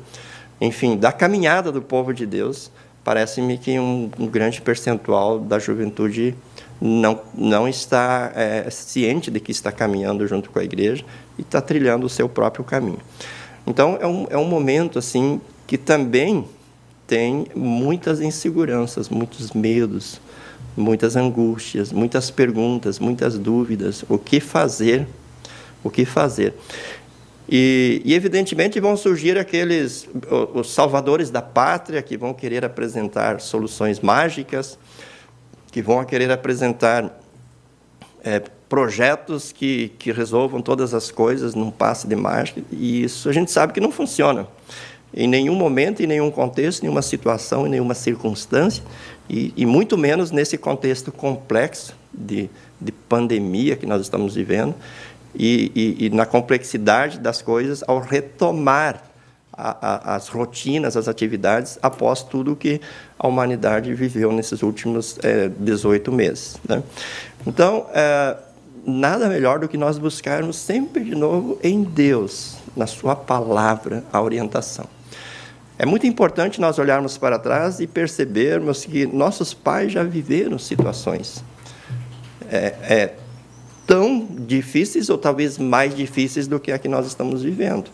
enfim, 0.60 0.96
da 0.96 1.12
caminhada 1.12 1.70
do 1.70 1.82
povo 1.82 2.14
de 2.14 2.24
Deus, 2.24 2.70
parece-me 3.04 3.58
que 3.58 3.78
um, 3.78 4.10
um, 4.18 4.26
grande 4.26 4.60
percentual 4.60 5.38
da 5.38 5.58
juventude 5.58 6.34
não, 6.80 7.20
não 7.34 7.68
está 7.68 8.32
é, 8.34 8.68
ciente 8.70 9.30
de 9.30 9.38
que 9.38 9.52
está 9.52 9.70
caminhando 9.70 10.26
junto 10.26 10.50
com 10.50 10.58
a 10.58 10.64
igreja 10.64 11.04
e 11.38 11.42
está 11.42 11.60
trilhando 11.60 12.06
o 12.06 12.08
seu 12.08 12.28
próprio 12.28 12.64
caminho. 12.64 13.00
Então, 13.66 13.98
é 14.00 14.06
um, 14.06 14.26
é 14.30 14.36
um 14.38 14.46
momento 14.46 14.98
assim 14.98 15.40
que 15.66 15.76
também 15.76 16.46
tem 17.06 17.46
muitas 17.54 18.20
inseguranças, 18.20 19.08
muitos 19.08 19.52
medos, 19.52 20.20
muitas 20.76 21.16
angústias, 21.16 21.92
muitas 21.92 22.30
perguntas, 22.30 22.98
muitas 22.98 23.38
dúvidas. 23.38 24.04
O 24.08 24.18
que 24.18 24.40
fazer? 24.40 25.06
O 25.82 25.90
que 25.90 26.04
fazer? 26.04 26.54
E, 27.48 28.02
e, 28.04 28.12
evidentemente 28.12 28.80
vão 28.80 28.96
surgir 28.96 29.38
aqueles 29.38 30.08
os 30.52 30.72
salvadores 30.72 31.30
da 31.30 31.40
pátria 31.40 32.02
que 32.02 32.16
vão 32.16 32.34
querer 32.34 32.64
apresentar 32.64 33.40
soluções 33.40 34.00
mágicas, 34.00 34.76
que 35.70 35.80
vão 35.80 36.04
querer 36.04 36.30
apresentar 36.32 37.20
é, 38.24 38.42
projetos 38.68 39.52
que, 39.52 39.92
que 39.96 40.10
resolvam 40.10 40.60
todas 40.60 40.92
as 40.92 41.12
coisas 41.12 41.54
num 41.54 41.70
passe 41.70 42.08
de 42.08 42.16
mágica. 42.16 42.60
E 42.72 43.04
isso 43.04 43.28
a 43.28 43.32
gente 43.32 43.52
sabe 43.52 43.72
que 43.72 43.80
não 43.80 43.92
funciona. 43.92 44.48
Em 45.16 45.26
nenhum 45.26 45.54
momento, 45.54 46.02
em 46.02 46.06
nenhum 46.06 46.30
contexto, 46.30 46.80
em 46.80 46.82
nenhuma 46.82 47.02
situação, 47.02 47.66
em 47.66 47.70
nenhuma 47.70 47.94
circunstância, 47.94 48.84
e, 49.28 49.52
e 49.56 49.64
muito 49.64 49.96
menos 49.96 50.30
nesse 50.30 50.58
contexto 50.58 51.10
complexo 51.10 51.94
de, 52.12 52.50
de 52.80 52.92
pandemia 52.92 53.76
que 53.76 53.86
nós 53.86 54.02
estamos 54.02 54.34
vivendo, 54.34 54.74
e, 55.34 55.72
e, 55.74 56.06
e 56.06 56.10
na 56.10 56.26
complexidade 56.26 57.18
das 57.18 57.40
coisas 57.40 57.82
ao 57.86 57.98
retomar 57.98 59.02
a, 59.52 60.12
a, 60.12 60.16
as 60.16 60.28
rotinas, 60.28 60.96
as 60.96 61.08
atividades 61.08 61.78
após 61.82 62.22
tudo 62.22 62.54
que 62.54 62.80
a 63.18 63.26
humanidade 63.26 63.94
viveu 63.94 64.30
nesses 64.32 64.62
últimos 64.62 65.18
é, 65.22 65.48
18 65.48 66.12
meses. 66.12 66.56
Né? 66.68 66.82
Então, 67.46 67.86
é, 67.94 68.36
nada 68.84 69.28
melhor 69.28 69.58
do 69.58 69.68
que 69.68 69.78
nós 69.78 69.98
buscarmos 69.98 70.56
sempre 70.56 71.04
de 71.04 71.14
novo 71.14 71.58
em 71.62 71.82
Deus, 71.82 72.56
na 72.76 72.86
Sua 72.86 73.16
palavra, 73.16 74.04
a 74.12 74.20
orientação. 74.20 74.95
É 75.78 75.84
muito 75.84 76.06
importante 76.06 76.60
nós 76.60 76.78
olharmos 76.78 77.18
para 77.18 77.38
trás 77.38 77.80
e 77.80 77.86
percebermos 77.86 78.84
que 78.84 79.06
nossos 79.06 79.52
pais 79.52 79.92
já 79.92 80.02
viveram 80.02 80.58
situações 80.58 81.44
é, 82.50 82.74
é, 82.82 83.14
tão 83.86 84.26
difíceis 84.30 85.10
ou 85.10 85.18
talvez 85.18 85.58
mais 85.58 85.94
difíceis 85.94 86.46
do 86.46 86.58
que 86.58 86.72
a 86.72 86.78
que 86.78 86.88
nós 86.88 87.06
estamos 87.06 87.42
vivendo. 87.42 87.90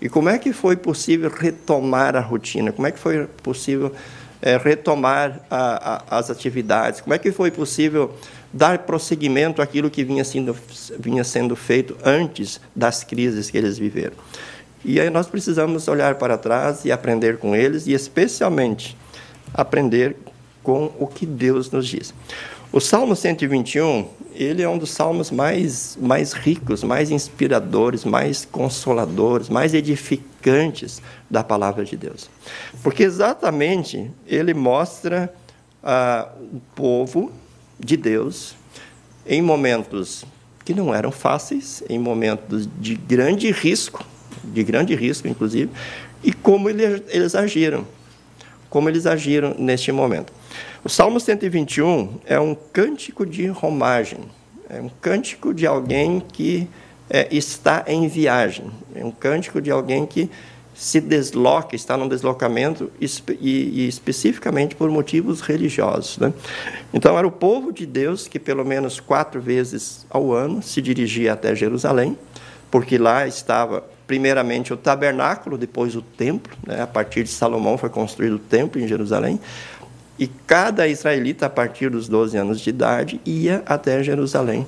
E 0.00 0.08
como 0.08 0.28
é 0.30 0.38
que 0.38 0.52
foi 0.52 0.76
possível 0.76 1.30
retomar 1.30 2.16
a 2.16 2.20
rotina? 2.20 2.72
Como 2.72 2.86
é 2.86 2.90
que 2.90 2.98
foi 2.98 3.26
possível 3.42 3.92
é, 4.40 4.56
retomar 4.56 5.40
a, 5.50 6.14
a, 6.14 6.18
as 6.18 6.30
atividades? 6.30 7.02
Como 7.02 7.12
é 7.12 7.18
que 7.18 7.30
foi 7.30 7.50
possível 7.50 8.14
dar 8.50 8.78
prosseguimento 8.78 9.60
àquilo 9.60 9.90
que 9.90 10.02
vinha 10.02 10.24
sendo, 10.24 10.56
vinha 10.98 11.22
sendo 11.22 11.54
feito 11.54 11.96
antes 12.02 12.60
das 12.74 13.04
crises 13.04 13.50
que 13.50 13.58
eles 13.58 13.76
viveram? 13.76 14.16
E 14.84 15.00
aí 15.00 15.10
nós 15.10 15.26
precisamos 15.26 15.88
olhar 15.88 16.14
para 16.16 16.38
trás 16.38 16.84
e 16.84 16.92
aprender 16.92 17.38
com 17.38 17.54
eles, 17.54 17.86
e 17.86 17.92
especialmente 17.92 18.96
aprender 19.52 20.16
com 20.62 20.90
o 20.98 21.06
que 21.06 21.26
Deus 21.26 21.70
nos 21.70 21.86
diz. 21.86 22.14
O 22.72 22.78
Salmo 22.78 23.16
121, 23.16 24.06
ele 24.32 24.62
é 24.62 24.68
um 24.68 24.78
dos 24.78 24.92
salmos 24.92 25.30
mais, 25.30 25.98
mais 26.00 26.32
ricos, 26.32 26.84
mais 26.84 27.10
inspiradores, 27.10 28.04
mais 28.04 28.44
consoladores, 28.44 29.48
mais 29.48 29.74
edificantes 29.74 31.02
da 31.28 31.42
palavra 31.42 31.84
de 31.84 31.96
Deus. 31.96 32.30
Porque 32.80 33.02
exatamente 33.02 34.08
ele 34.24 34.54
mostra 34.54 35.34
ah, 35.82 36.28
o 36.38 36.60
povo 36.74 37.32
de 37.78 37.96
Deus 37.96 38.54
em 39.26 39.42
momentos 39.42 40.24
que 40.64 40.72
não 40.72 40.94
eram 40.94 41.10
fáceis, 41.10 41.82
em 41.88 41.98
momentos 41.98 42.68
de 42.78 42.94
grande 42.94 43.50
risco, 43.50 44.04
de 44.42 44.62
grande 44.62 44.94
risco, 44.94 45.28
inclusive, 45.28 45.70
e 46.22 46.32
como 46.32 46.68
eles, 46.68 47.34
agiram, 47.34 47.86
como 48.68 48.88
eles 48.88 49.06
agiram 49.06 49.54
neste 49.58 49.90
momento. 49.92 50.32
O 50.84 50.88
Salmo 50.88 51.18
121 51.18 52.20
é 52.26 52.38
um 52.38 52.54
cântico 52.54 53.24
de 53.26 53.46
romagem, 53.46 54.20
é 54.68 54.80
um 54.80 54.90
cântico 55.00 55.52
de 55.52 55.66
alguém 55.66 56.22
que 56.32 56.68
é, 57.08 57.28
está 57.30 57.84
em 57.86 58.06
viagem, 58.06 58.70
é 58.94 59.04
um 59.04 59.10
cântico 59.10 59.60
de 59.60 59.70
alguém 59.70 60.06
que 60.06 60.30
se 60.80 60.98
desloca, 60.98 61.76
está 61.76 61.94
num 61.94 62.08
deslocamento 62.08 62.90
e, 62.98 63.06
e 63.38 63.86
especificamente 63.86 64.74
por 64.74 64.88
motivos 64.88 65.42
religiosos. 65.42 66.16
Né? 66.16 66.32
Então, 66.94 67.18
era 67.18 67.26
o 67.26 67.30
povo 67.30 67.70
de 67.70 67.84
Deus 67.84 68.26
que, 68.26 68.38
pelo 68.38 68.64
menos 68.64 68.98
quatro 68.98 69.42
vezes 69.42 70.06
ao 70.08 70.32
ano, 70.32 70.62
se 70.62 70.80
dirigia 70.80 71.34
até 71.34 71.54
Jerusalém, 71.54 72.16
porque 72.70 72.96
lá 72.96 73.26
estava, 73.26 73.84
primeiramente, 74.10 74.72
o 74.72 74.76
tabernáculo, 74.76 75.56
depois 75.56 75.94
o 75.94 76.02
templo. 76.02 76.52
Né? 76.66 76.82
A 76.82 76.86
partir 76.86 77.22
de 77.22 77.30
Salomão 77.30 77.78
foi 77.78 77.88
construído 77.88 78.34
o 78.34 78.38
templo 78.40 78.80
em 78.80 78.88
Jerusalém. 78.88 79.38
E 80.18 80.26
cada 80.26 80.88
israelita, 80.88 81.46
a 81.46 81.48
partir 81.48 81.90
dos 81.90 82.08
12 82.08 82.36
anos 82.36 82.60
de 82.60 82.70
idade, 82.70 83.20
ia 83.24 83.62
até 83.64 84.02
Jerusalém 84.02 84.66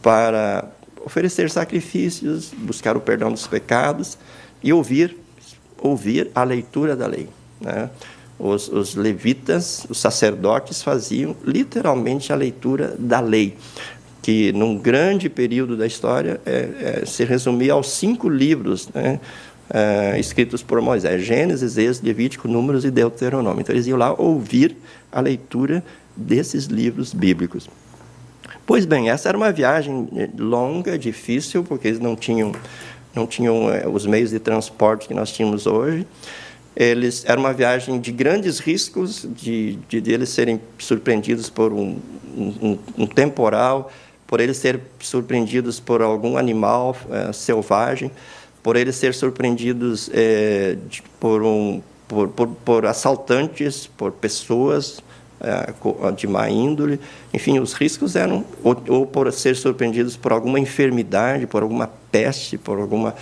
para 0.00 0.64
oferecer 1.04 1.50
sacrifícios, 1.50 2.50
buscar 2.56 2.96
o 2.96 3.00
perdão 3.02 3.30
dos 3.30 3.46
pecados 3.46 4.16
e 4.62 4.72
ouvir, 4.72 5.18
ouvir 5.78 6.30
a 6.34 6.42
leitura 6.42 6.96
da 6.96 7.06
lei. 7.06 7.28
Né? 7.60 7.90
Os, 8.38 8.68
os, 8.68 8.94
levitas, 8.94 9.86
os 9.90 9.98
sacerdotes, 9.98 10.82
faziam 10.82 11.36
literalmente 11.44 12.32
a 12.32 12.36
leitura 12.36 12.96
da 12.98 13.20
lei, 13.20 13.54
que 14.22 14.52
num 14.52 14.78
grande 14.78 15.28
período 15.28 15.76
da 15.76 15.86
história 15.86 16.40
é, 16.46 17.00
é, 17.02 17.06
se 17.06 17.24
resumia 17.24 17.72
aos 17.72 17.90
cinco 17.90 18.28
livros, 18.28 18.88
né? 18.94 19.18
uh, 19.72 20.16
escritos 20.18 20.62
por 20.62 20.80
Moisés: 20.80 21.24
Gênesis, 21.24 21.76
Êxodo, 21.76 22.06
Levítico, 22.06 22.48
Números 22.48 22.84
e 22.84 22.90
Deuteronômio. 22.90 23.60
Então 23.60 23.74
eles 23.74 23.86
iam 23.86 23.98
lá 23.98 24.14
ouvir 24.18 24.76
a 25.10 25.20
leitura 25.20 25.84
desses 26.16 26.66
livros 26.66 27.12
bíblicos. 27.12 27.68
Pois 28.64 28.84
bem, 28.84 29.10
essa 29.10 29.28
era 29.28 29.36
uma 29.36 29.50
viagem 29.50 30.08
eh, 30.14 30.28
longa, 30.38 30.98
difícil, 30.98 31.64
porque 31.64 31.88
eles 31.88 31.98
não 31.98 32.14
tinham, 32.14 32.52
não 33.14 33.26
tinham 33.26 33.70
é, 33.72 33.88
os 33.88 34.06
meios 34.06 34.30
de 34.30 34.38
transporte 34.38 35.08
que 35.08 35.14
nós 35.14 35.32
tínhamos 35.32 35.66
hoje. 35.66 36.06
Eles 36.74 37.24
era 37.26 37.38
uma 37.38 37.52
viagem 37.52 38.00
de 38.00 38.12
grandes 38.12 38.58
riscos, 38.58 39.28
de, 39.36 39.78
de, 39.88 40.00
de 40.00 40.12
eles 40.12 40.30
serem 40.30 40.60
surpreendidos 40.78 41.50
por 41.50 41.72
um, 41.72 41.98
um, 42.36 42.78
um, 42.96 43.06
temporal, 43.06 43.92
por 44.32 44.40
eles 44.40 44.56
serem 44.56 44.80
surpreendidos 44.98 45.78
por 45.78 46.00
algum 46.00 46.38
animal 46.38 46.96
é, 47.10 47.34
selvagem 47.34 48.10
por 48.62 48.76
eles 48.76 48.96
ser 48.96 49.12
surpreendidos 49.12 50.08
é, 50.10 50.78
de, 50.88 51.02
por, 51.20 51.42
um, 51.42 51.82
por, 52.08 52.28
por, 52.28 52.48
por, 52.48 52.86
assaltantes, 52.86 53.86
por 53.86 54.10
pessoas 54.12 55.02
é, 55.38 56.12
de 56.12 56.26
má 56.26 56.48
índole. 56.48 56.98
Enfim, 57.34 57.58
os 57.58 57.74
riscos 57.74 58.16
eram 58.16 58.42
ou, 58.64 58.82
ou, 58.88 59.06
por 59.06 59.30
ser 59.32 59.54
surpreendidos 59.54 60.16
por 60.16 60.32
alguma 60.32 60.58
enfermidade, 60.58 61.46
por 61.46 61.62
alguma 61.62 61.90
peste, 62.10 62.56
por 62.56 62.78
alguma, 62.78 63.14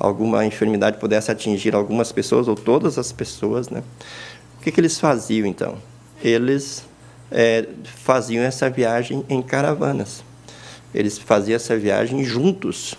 alguma 0.00 0.44
enfermidade 0.44 0.98
pudesse 0.98 1.30
atingir 1.30 1.76
algumas 1.76 2.10
pessoas 2.10 2.48
ou 2.48 2.56
todas 2.56 2.98
as 2.98 3.12
pessoas. 3.12 3.68
Né? 3.68 3.84
O 4.58 4.64
que, 4.64 4.72
que 4.72 4.80
eles 4.80 4.98
faziam, 4.98 5.46
então? 5.46 5.76
Eles 6.24 6.84
é, 7.30 7.68
faziam 7.84 8.42
essa 8.42 8.68
viagem 8.68 9.24
em 9.28 9.40
caravanas. 9.40 10.25
Eles 10.96 11.18
faziam 11.18 11.56
essa 11.56 11.76
viagem 11.76 12.24
juntos 12.24 12.96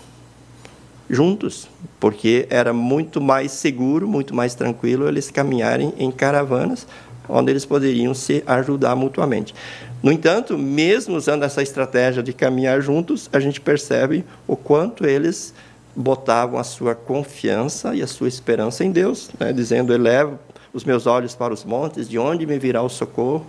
juntos, 1.08 1.68
porque 1.98 2.46
era 2.50 2.72
muito 2.72 3.20
mais 3.20 3.52
seguro, 3.52 4.06
muito 4.06 4.34
mais 4.34 4.54
tranquilo 4.54 5.08
eles 5.08 5.30
caminharem 5.30 5.92
em 5.98 6.10
caravanas, 6.10 6.86
onde 7.28 7.50
eles 7.50 7.64
poderiam 7.64 8.14
se 8.14 8.42
ajudar 8.46 8.94
mutuamente. 8.94 9.54
No 10.02 10.12
entanto, 10.12 10.56
mesmo 10.56 11.16
usando 11.16 11.44
essa 11.44 11.62
estratégia 11.62 12.22
de 12.22 12.32
caminhar 12.32 12.80
juntos, 12.80 13.28
a 13.32 13.40
gente 13.40 13.60
percebe 13.60 14.24
o 14.46 14.56
quanto 14.56 15.04
eles 15.04 15.54
botavam 15.94 16.58
a 16.58 16.64
sua 16.64 16.94
confiança 16.94 17.94
e 17.94 18.02
a 18.02 18.06
sua 18.06 18.28
esperança 18.28 18.84
em 18.84 18.92
Deus, 18.92 19.30
né? 19.38 19.52
dizendo: 19.52 19.92
Elevo 19.92 20.38
os 20.72 20.84
meus 20.84 21.06
olhos 21.06 21.34
para 21.34 21.52
os 21.52 21.64
montes, 21.64 22.08
de 22.08 22.18
onde 22.18 22.46
me 22.46 22.58
virá 22.58 22.82
o 22.82 22.88
socorro? 22.88 23.46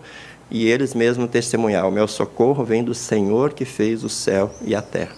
E 0.52 0.68
eles 0.68 0.94
mesmos 0.94 1.30
testemunharam: 1.30 1.90
O 1.90 1.92
meu 1.92 2.08
socorro 2.08 2.64
vem 2.64 2.84
do 2.84 2.94
Senhor 2.94 3.54
que 3.54 3.66
fez 3.66 4.04
o 4.04 4.10
céu 4.10 4.54
e 4.62 4.74
a 4.74 4.82
terra. 4.82 5.16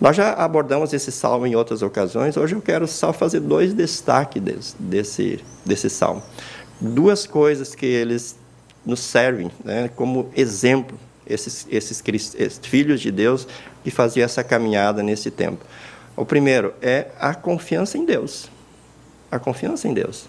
Nós 0.00 0.16
já 0.16 0.32
abordamos 0.32 0.92
esse 0.92 1.10
salmo 1.12 1.46
em 1.46 1.54
outras 1.54 1.80
ocasiões, 1.80 2.36
hoje 2.36 2.54
eu 2.54 2.60
quero 2.60 2.86
só 2.86 3.12
fazer 3.12 3.40
dois 3.40 3.72
destaques 3.72 4.42
desse, 4.42 4.76
desse, 4.78 5.44
desse 5.64 5.88
salmo. 5.88 6.22
Duas 6.80 7.26
coisas 7.26 7.74
que 7.74 7.86
eles 7.86 8.36
nos 8.84 9.00
servem 9.00 9.50
né, 9.64 9.88
como 9.94 10.30
exemplo, 10.36 10.98
esses, 11.26 11.66
esses, 11.70 12.02
esses 12.06 12.60
filhos 12.62 13.00
de 13.00 13.10
Deus 13.10 13.46
que 13.82 13.90
faziam 13.90 14.24
essa 14.24 14.44
caminhada 14.44 15.02
nesse 15.02 15.30
tempo. 15.30 15.64
O 16.16 16.24
primeiro 16.24 16.74
é 16.82 17.08
a 17.18 17.34
confiança 17.34 17.96
em 17.96 18.04
Deus. 18.04 18.50
A 19.30 19.38
confiança 19.38 19.88
em 19.88 19.94
Deus. 19.94 20.28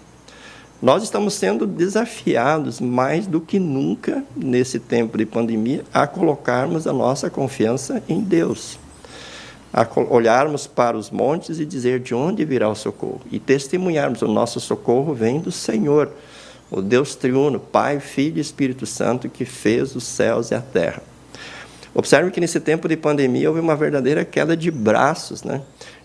Nós 0.80 1.02
estamos 1.02 1.34
sendo 1.34 1.66
desafiados 1.66 2.80
mais 2.80 3.26
do 3.26 3.40
que 3.40 3.58
nunca 3.58 4.22
nesse 4.36 4.78
tempo 4.78 5.16
de 5.16 5.24
pandemia 5.24 5.84
a 5.92 6.06
colocarmos 6.06 6.86
a 6.86 6.92
nossa 6.92 7.30
confiança 7.30 8.02
em 8.08 8.20
Deus 8.20 8.78
a 9.76 9.86
olharmos 10.08 10.66
para 10.66 10.96
os 10.96 11.10
montes 11.10 11.60
e 11.60 11.66
dizer 11.66 12.00
de 12.00 12.14
onde 12.14 12.42
virá 12.46 12.66
o 12.66 12.74
socorro 12.74 13.20
e 13.30 13.38
testemunharmos 13.38 14.22
o 14.22 14.26
nosso 14.26 14.58
socorro 14.58 15.12
vem 15.12 15.38
do 15.38 15.52
Senhor, 15.52 16.10
o 16.70 16.80
Deus 16.80 17.14
triuno, 17.14 17.60
Pai, 17.60 18.00
Filho 18.00 18.38
e 18.38 18.40
Espírito 18.40 18.86
Santo 18.86 19.28
que 19.28 19.44
fez 19.44 19.94
os 19.94 20.04
céus 20.04 20.50
e 20.50 20.54
a 20.54 20.62
terra. 20.62 21.02
Observe 21.94 22.30
que 22.30 22.40
nesse 22.40 22.58
tempo 22.58 22.88
de 22.88 22.96
pandemia 22.96 23.48
houve 23.48 23.60
uma 23.60 23.76
verdadeira 23.76 24.24
queda 24.24 24.56
de 24.56 24.70
braços, 24.70 25.42
né? 25.42 25.60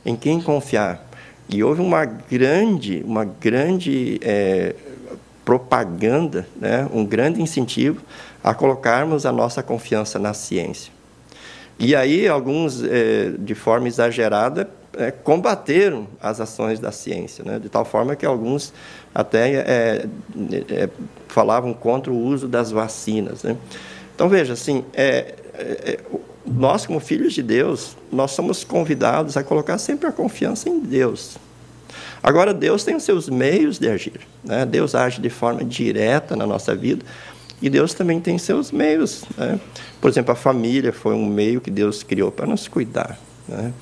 Em 0.06 0.18
quem 0.18 0.42
confiar. 0.42 1.10
E 1.52 1.62
houve 1.62 1.82
uma 1.82 2.06
grande, 2.06 3.04
uma 3.06 3.26
grande 3.26 4.20
é, 4.24 4.74
propaganda, 5.44 6.48
né? 6.56 6.88
um 6.94 7.06
grande 7.06 7.42
incentivo 7.42 8.02
a 8.42 8.54
colocarmos 8.54 9.26
a 9.26 9.34
nossa 9.34 9.62
confiança 9.62 10.18
na 10.18 10.34
ciência. 10.34 10.94
E 11.78 11.94
aí, 11.94 12.26
alguns, 12.26 12.82
é, 12.84 13.34
de 13.38 13.54
forma 13.54 13.88
exagerada, 13.88 14.70
é, 14.98 15.12
combateram 15.12 16.08
as 16.22 16.40
ações 16.40 16.80
da 16.80 16.92
ciência, 16.92 17.44
né? 17.44 17.60
de 17.60 17.68
tal 17.68 17.84
forma 17.84 18.16
que 18.16 18.26
alguns 18.26 18.74
até 19.14 19.56
é, 19.56 20.06
é, 20.70 20.90
falavam 21.28 21.74
contra 21.74 22.14
o 22.14 22.18
uso 22.18 22.48
das 22.48 22.72
vacinas. 22.72 23.44
Né? 23.44 23.58
Então, 24.16 24.30
veja, 24.30 24.54
assim, 24.54 24.86
é, 24.94 25.36
é, 25.54 26.00
nós, 26.54 26.86
como 26.86 27.00
filhos 27.00 27.34
de 27.34 27.44
Deus, 27.44 27.96
nós 28.12 28.32
somos 28.32 28.64
convidados 28.64 29.38
a 29.38 29.44
colocar 29.44 29.78
sempre 29.78 30.08
a 30.08 30.12
confiança 30.12 30.70
em 30.70 30.80
Deus. 30.80 31.38
Agora, 32.24 32.54
Deus 32.54 32.84
tem 32.84 32.96
os 32.96 33.04
seus 33.04 33.30
meios 33.30 33.80
de 33.80 33.90
agir. 33.90 34.22
Né? 34.44 34.66
Deus 34.66 34.94
age 34.94 35.20
de 35.20 35.30
forma 35.30 35.64
direta 35.64 36.36
na 36.36 36.46
nossa 36.46 36.76
vida 36.76 37.04
e 37.62 37.70
Deus 37.70 37.94
também 37.94 38.20
tem 38.20 38.38
seus 38.38 38.72
meios. 38.72 39.24
Né? 39.38 39.60
Por 40.00 40.10
exemplo, 40.10 40.32
a 40.32 40.36
família 40.36 40.94
foi 40.94 41.16
um 41.16 41.26
meio 41.26 41.62
que 41.62 41.72
Deus 41.72 42.04
criou 42.04 42.32
para 42.32 42.46
nos 42.46 42.68
cuidar. 42.68 43.20
Né? 43.48 43.74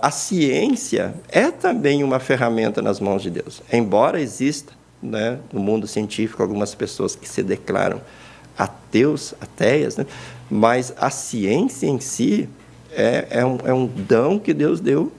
a 0.00 0.10
ciência 0.10 1.14
é 1.28 1.50
também 1.50 2.02
uma 2.02 2.18
ferramenta 2.18 2.80
nas 2.80 2.98
mãos 2.98 3.22
de 3.22 3.30
Deus. 3.30 3.62
Embora 3.70 4.18
exista 4.18 4.72
né, 5.02 5.38
no 5.52 5.60
mundo 5.60 5.86
científico 5.86 6.42
algumas 6.42 6.74
pessoas 6.74 7.14
que 7.14 7.28
se 7.28 7.42
declaram 7.42 8.00
ateus, 8.56 9.34
ateias, 9.40 9.96
né? 9.96 10.06
Mas 10.50 10.92
a 10.96 11.10
ciência 11.10 11.86
em 11.86 12.00
si 12.00 12.48
é, 12.92 13.26
é, 13.30 13.46
um, 13.46 13.58
é 13.64 13.72
um 13.72 13.86
dom 13.86 14.38
que 14.38 14.52
Deus 14.52 14.80
deu 14.80 15.12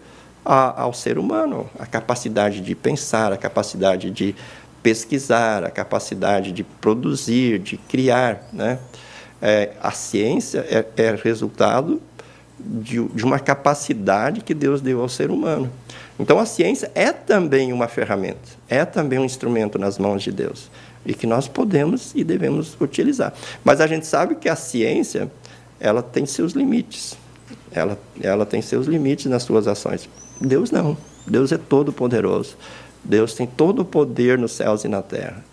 a, 0.44 0.82
ao 0.82 0.94
ser 0.94 1.18
humano, 1.18 1.70
a 1.80 1.86
capacidade 1.86 2.60
de 2.60 2.76
pensar, 2.76 3.32
a 3.32 3.38
capacidade 3.38 4.12
de 4.12 4.36
pesquisar, 4.84 5.64
a 5.64 5.70
capacidade 5.70 6.52
de 6.52 6.64
produzir, 6.64 7.60
de 7.60 7.78
criar. 7.78 8.44
Né? 8.52 8.78
É, 9.42 9.72
a 9.82 9.92
ciência 9.92 10.66
é, 10.70 10.86
é 10.98 11.16
resultado 11.16 12.02
de, 12.60 13.04
de, 13.08 13.24
uma 13.24 13.40
capacidade 13.40 14.42
que 14.42 14.54
Deus 14.54 14.82
deu 14.82 15.02
ao 15.02 15.10
ser 15.10 15.32
humano. 15.32 15.72
Então, 16.20 16.38
a 16.38 16.46
ciência 16.46 16.92
é 16.94 17.12
também 17.12 17.72
uma 17.72 17.88
ferramenta, 17.88 18.50
é 18.70 18.86
também 18.86 19.18
um 19.18 19.26
instrumento 19.26 19.80
nas 19.80 19.98
mãos 19.98 20.22
de 20.22 20.32
Deus 20.32 20.70
e 21.06 21.14
que 21.14 21.26
nós 21.26 21.48
podemos 21.48 22.12
e 22.16 22.24
devemos 22.24 22.76
utilizar. 22.80 23.34
Mas 23.64 23.82
a 23.82 23.88
gente 23.88 24.06
sabe 24.06 24.36
que 24.36 24.50
a 24.50 24.56
ciência 24.56 25.32
ela 25.80 26.02
tem 26.04 26.26
seus 26.26 26.54
limites, 26.54 27.18
ela, 27.72 27.98
ela 28.22 28.46
tem 28.46 28.62
seus 28.62 28.88
limites 28.88 29.26
nas 29.26 29.44
suas 29.44 29.68
ações. 29.68 30.08
Deus 30.40 30.72
não. 30.72 30.98
Deus 31.26 31.52
é 31.52 31.58
todo 31.58 31.94
poderoso. 31.94 32.56
Deus 33.04 33.34
tem 33.34 33.48
todo 33.48 33.80
o 33.80 33.86
poder 33.86 34.38
nos 34.38 34.52
céus 34.52 34.84
e 34.84 34.88
na 34.88 35.02
terra. 35.02 35.44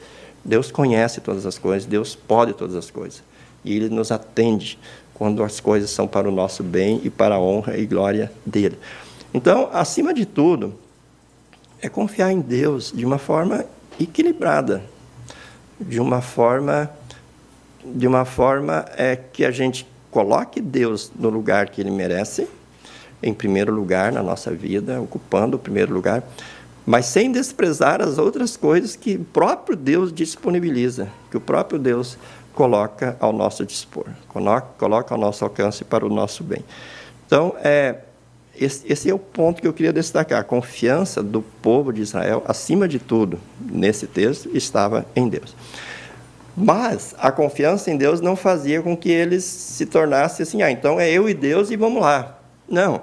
Deus 0.44 0.70
conhece 0.70 1.20
todas 1.20 1.44
as 1.46 1.58
coisas, 1.58 1.86
Deus 1.86 2.14
pode 2.14 2.52
todas 2.52 2.74
as 2.74 2.90
coisas. 2.90 3.22
E 3.64 3.74
Ele 3.74 3.88
nos 3.88 4.10
atende 4.10 4.78
quando 5.14 5.42
as 5.42 5.60
coisas 5.60 5.90
são 5.90 6.06
para 6.06 6.28
o 6.28 6.32
nosso 6.32 6.62
bem 6.62 7.00
e 7.04 7.10
para 7.10 7.34
a 7.34 7.40
honra 7.40 7.76
e 7.76 7.84
glória 7.86 8.32
dele. 8.46 8.78
Então, 9.34 9.68
acima 9.72 10.14
de 10.14 10.24
tudo, 10.24 10.74
é 11.82 11.88
confiar 11.88 12.32
em 12.32 12.40
Deus 12.40 12.92
de 12.94 13.04
uma 13.04 13.18
forma 13.18 13.64
equilibrada, 14.00 14.82
de 15.80 16.00
uma 16.00 16.20
forma, 16.20 16.90
de 17.84 18.06
uma 18.06 18.24
forma 18.24 18.84
é, 18.96 19.16
que 19.16 19.44
a 19.44 19.50
gente 19.50 19.86
coloque 20.10 20.60
Deus 20.60 21.12
no 21.18 21.28
lugar 21.28 21.68
que 21.68 21.80
Ele 21.80 21.90
merece, 21.90 22.48
em 23.22 23.34
primeiro 23.34 23.72
lugar 23.72 24.12
na 24.12 24.22
nossa 24.22 24.50
vida, 24.50 25.00
ocupando 25.00 25.56
o 25.56 25.60
primeiro 25.60 25.92
lugar, 25.92 26.22
mas 26.86 27.06
sem 27.06 27.30
desprezar 27.30 28.00
as 28.00 28.16
outras 28.16 28.56
coisas 28.56 28.96
que 28.96 29.16
o 29.16 29.24
próprio 29.24 29.76
Deus 29.76 30.12
disponibiliza, 30.12 31.08
que 31.30 31.36
o 31.36 31.40
próprio 31.40 31.78
Deus 31.78 32.16
coloca 32.54 33.16
ao 33.20 33.32
nosso 33.32 33.64
dispor, 33.64 34.06
coloca 34.78 35.14
ao 35.14 35.20
nosso 35.20 35.44
alcance 35.44 35.84
para 35.84 36.04
o 36.04 36.08
nosso 36.08 36.42
bem. 36.42 36.64
Então, 37.26 37.54
é, 37.62 37.98
esse, 38.60 38.90
esse, 38.90 39.10
é 39.10 39.14
o 39.14 39.18
ponto 39.18 39.60
que 39.62 39.68
eu 39.68 39.72
queria 39.72 39.92
destacar. 39.92 40.40
A 40.40 40.44
confiança 40.44 41.22
do 41.22 41.42
povo 41.42 41.92
de 41.92 42.02
Israel, 42.02 42.42
acima 42.46 42.88
de 42.88 42.98
tudo, 42.98 43.38
nesse 43.60 44.06
texto, 44.06 44.50
estava 44.54 45.06
em 45.14 45.28
Deus. 45.28 45.54
Mas 46.56 47.14
a 47.18 47.30
confiança 47.30 47.90
em 47.90 47.96
Deus 47.96 48.20
não 48.20 48.34
fazia 48.34 48.82
com 48.82 48.96
que 48.96 49.10
eles 49.10 49.44
se 49.44 49.86
tornassem 49.86 50.42
assim, 50.42 50.60
ah, 50.60 50.70
então 50.70 50.98
é 50.98 51.08
eu 51.08 51.28
e 51.28 51.34
Deus 51.34 51.70
e 51.70 51.76
vamos 51.76 52.02
lá. 52.02 52.36
Não. 52.68 53.02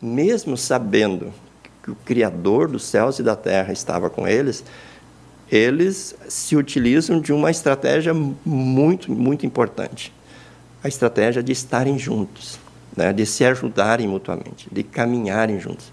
Mesmo 0.00 0.56
sabendo 0.56 1.32
que 1.82 1.90
o 1.90 1.96
Criador 2.04 2.68
dos 2.68 2.84
céus 2.84 3.18
e 3.18 3.22
da 3.22 3.34
terra 3.34 3.72
estava 3.72 4.08
com 4.08 4.28
eles, 4.28 4.64
eles 5.50 6.14
se 6.28 6.56
utilizam 6.56 7.20
de 7.20 7.32
uma 7.32 7.50
estratégia 7.50 8.14
muito, 8.14 9.10
muito 9.10 9.44
importante. 9.44 10.12
A 10.82 10.88
estratégia 10.88 11.42
de 11.42 11.52
estarem 11.52 11.98
juntos, 11.98 12.58
né? 12.96 13.12
de 13.12 13.24
se 13.26 13.44
ajudarem 13.44 14.06
mutuamente, 14.08 14.68
de 14.70 14.82
caminharem 14.82 15.58
juntos. 15.60 15.92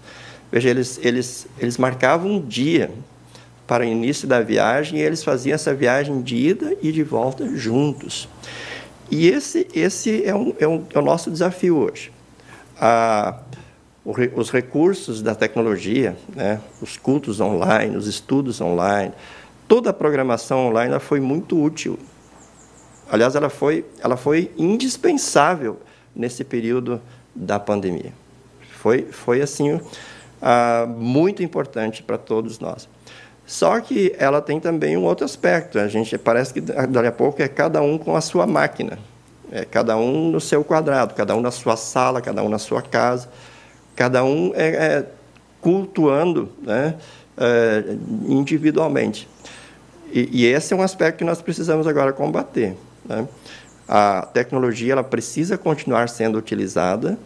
Veja, 0.50 0.68
eles, 0.68 0.98
eles, 1.02 1.46
eles 1.58 1.78
marcavam 1.78 2.32
um 2.32 2.40
dia 2.40 2.90
para 3.66 3.84
o 3.84 3.86
início 3.86 4.26
da 4.26 4.40
viagem 4.40 4.98
e 4.98 5.02
eles 5.02 5.22
faziam 5.22 5.54
essa 5.54 5.72
viagem 5.72 6.22
de 6.22 6.36
ida 6.36 6.76
e 6.82 6.90
de 6.90 7.04
volta 7.04 7.46
juntos. 7.56 8.28
E 9.10 9.28
esse, 9.28 9.66
esse 9.72 10.24
é, 10.24 10.34
um, 10.34 10.54
é, 10.58 10.66
um, 10.66 10.84
é 10.92 10.98
o 10.98 11.02
nosso 11.02 11.30
desafio 11.30 11.76
hoje. 11.76 12.12
A, 12.80 13.38
os 14.04 14.50
recursos 14.50 15.22
da 15.22 15.34
tecnologia, 15.34 16.16
né, 16.34 16.60
os 16.80 16.96
cultos 16.96 17.40
online, 17.40 17.96
os 17.96 18.06
estudos 18.06 18.60
online, 18.60 19.12
toda 19.68 19.90
a 19.90 19.92
programação 19.92 20.66
online 20.66 20.98
foi 20.98 21.20
muito 21.20 21.60
útil. 21.62 21.98
Aliás, 23.10 23.36
ela 23.36 23.50
foi, 23.50 23.84
ela 24.00 24.16
foi 24.16 24.50
indispensável 24.56 25.78
nesse 26.14 26.44
período 26.44 27.00
da 27.34 27.58
pandemia. 27.58 28.12
Foi, 28.72 29.02
foi 29.10 29.40
assim, 29.42 29.72
uh, 29.72 29.80
muito 30.88 31.42
importante 31.42 32.02
para 32.02 32.18
todos 32.18 32.58
nós. 32.58 32.88
Só 33.46 33.80
que 33.80 34.14
ela 34.18 34.40
tem 34.40 34.60
também 34.60 34.96
um 34.96 35.04
outro 35.04 35.24
aspecto. 35.24 35.78
A 35.78 35.88
gente 35.88 36.16
parece 36.16 36.54
que 36.54 36.60
daqui 36.60 37.08
a 37.08 37.12
pouco 37.12 37.42
é 37.42 37.48
cada 37.48 37.82
um 37.82 37.98
com 37.98 38.14
a 38.14 38.20
sua 38.20 38.46
máquina, 38.46 38.98
é 39.50 39.64
cada 39.64 39.96
um 39.96 40.30
no 40.30 40.40
seu 40.40 40.62
quadrado, 40.62 41.14
cada 41.14 41.34
um 41.34 41.40
na 41.40 41.50
sua 41.50 41.76
sala, 41.76 42.20
cada 42.20 42.42
um 42.42 42.48
na 42.48 42.58
sua 42.58 42.80
casa 42.80 43.28
cada 44.00 44.24
um 44.24 44.52
é, 44.54 44.68
é 44.68 45.06
cultuando 45.60 46.50
né, 46.62 46.96
é, 47.36 47.84
individualmente. 48.26 49.28
E, 50.10 50.40
e, 50.40 50.46
esse 50.46 50.72
é 50.72 50.76
um 50.76 50.80
aspecto 50.80 51.18
que 51.18 51.24
nós 51.24 51.42
precisamos 51.42 51.86
agora 51.86 52.10
combater. 52.10 52.78
Né? 53.04 53.28
A 53.92 54.22
tecnologia 54.32 54.92
ela 54.92 55.02
precisa 55.02 55.58
continuar 55.58 56.08
sendo 56.08 56.38
utilizada, 56.38 57.18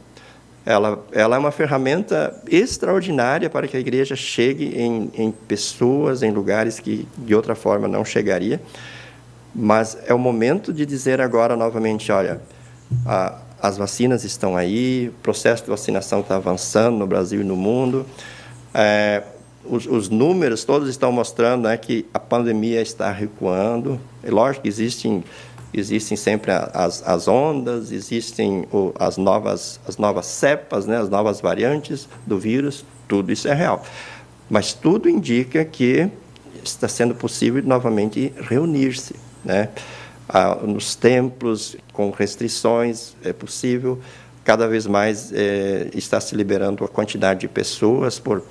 ela, 0.65 1.05
ela 1.13 1.37
é 1.37 1.39
uma 1.39 1.51
ferramenta 1.51 2.35
extraordinária 2.49 3.51
para 3.51 3.69
que 3.69 3.77
a 3.77 3.81
igreja 3.81 4.17
chegue 4.17 4.75
em, 4.75 5.11
em 5.13 5.31
pessoas, 5.31 6.23
em 6.23 6.31
lugares 6.31 6.81
que 6.81 7.07
de 7.19 7.35
outra 7.35 7.55
forma 7.55 7.87
não 7.87 8.03
chegaria. 8.03 8.63
Mas 9.55 9.99
é 10.07 10.15
o 10.15 10.19
momento 10.19 10.73
de 10.73 10.87
dizer 10.87 11.21
agora 11.21 11.55
novamente: 11.55 12.11
olha, 12.11 12.41
a, 13.05 13.41
as 13.61 13.77
vacinas 13.77 14.25
estão 14.25 14.57
aí, 14.57 15.09
o 15.09 15.23
processo 15.23 15.65
de 15.65 15.71
vacinação 15.71 16.21
está 16.21 16.37
avançando 16.37 16.97
no 16.97 17.07
Brasil 17.07 17.43
e 17.43 17.45
no 17.45 17.57
mundo. 17.57 18.07
É, 18.73 19.23
os, 19.65 19.87
os, 19.87 20.09
números 20.09 20.65
todos 20.65 20.89
estão 20.89 21.13
mostrando 21.13 21.65
né, 21.69 21.77
que 21.77 22.07
a 22.13 22.19
pandemia 22.19 22.83
está 22.83 23.11
recuando. 23.11 24.01
É 24.23 24.31
lógico 24.31 24.63
que 24.63 24.69
existem, 24.69 25.23
existem 25.75 26.17
sempre 26.17 26.53
as, 26.53 27.07
as 27.07 27.29
ondas, 27.29 27.93
existem 27.93 28.67
o, 28.73 28.93
as, 28.99 29.17
novas, 29.17 29.81
as 29.87 29.97
novas 29.97 30.27
cepas, 30.27 30.87
né, 30.87 30.99
as 30.99 31.09
novas 31.09 31.41
variantes 31.41 32.09
do 32.27 32.39
vírus, 32.39 32.85
tudo 33.09 33.33
isso 33.33 33.49
é 33.49 33.55
real. 33.55 33.85
Mas 34.49 34.73
tudo 34.73 35.09
indica 35.09 35.65
que 35.65 36.09
está 36.63 36.89
sendo 36.89 37.15
possível 37.15 37.63
novamente 37.63 38.33
reunir-se. 38.49 39.15
Né? 39.45 39.69
ah, 40.29 40.57
nos 40.63 40.95
templos, 40.95 41.77
com 41.93 42.11
restrições, 42.11 43.15
é 43.23 43.33
possível. 43.33 44.01
Cada 44.45 44.67
vez 44.67 44.87
mais 44.87 45.33
é, 45.33 45.89
está 45.95 46.21
se 46.21 46.35
liberando 46.35 46.85
a 46.85 46.89
quantidade 46.89 47.41
de 47.41 47.49
pessoas 47.49 48.19
por, 48.19 48.45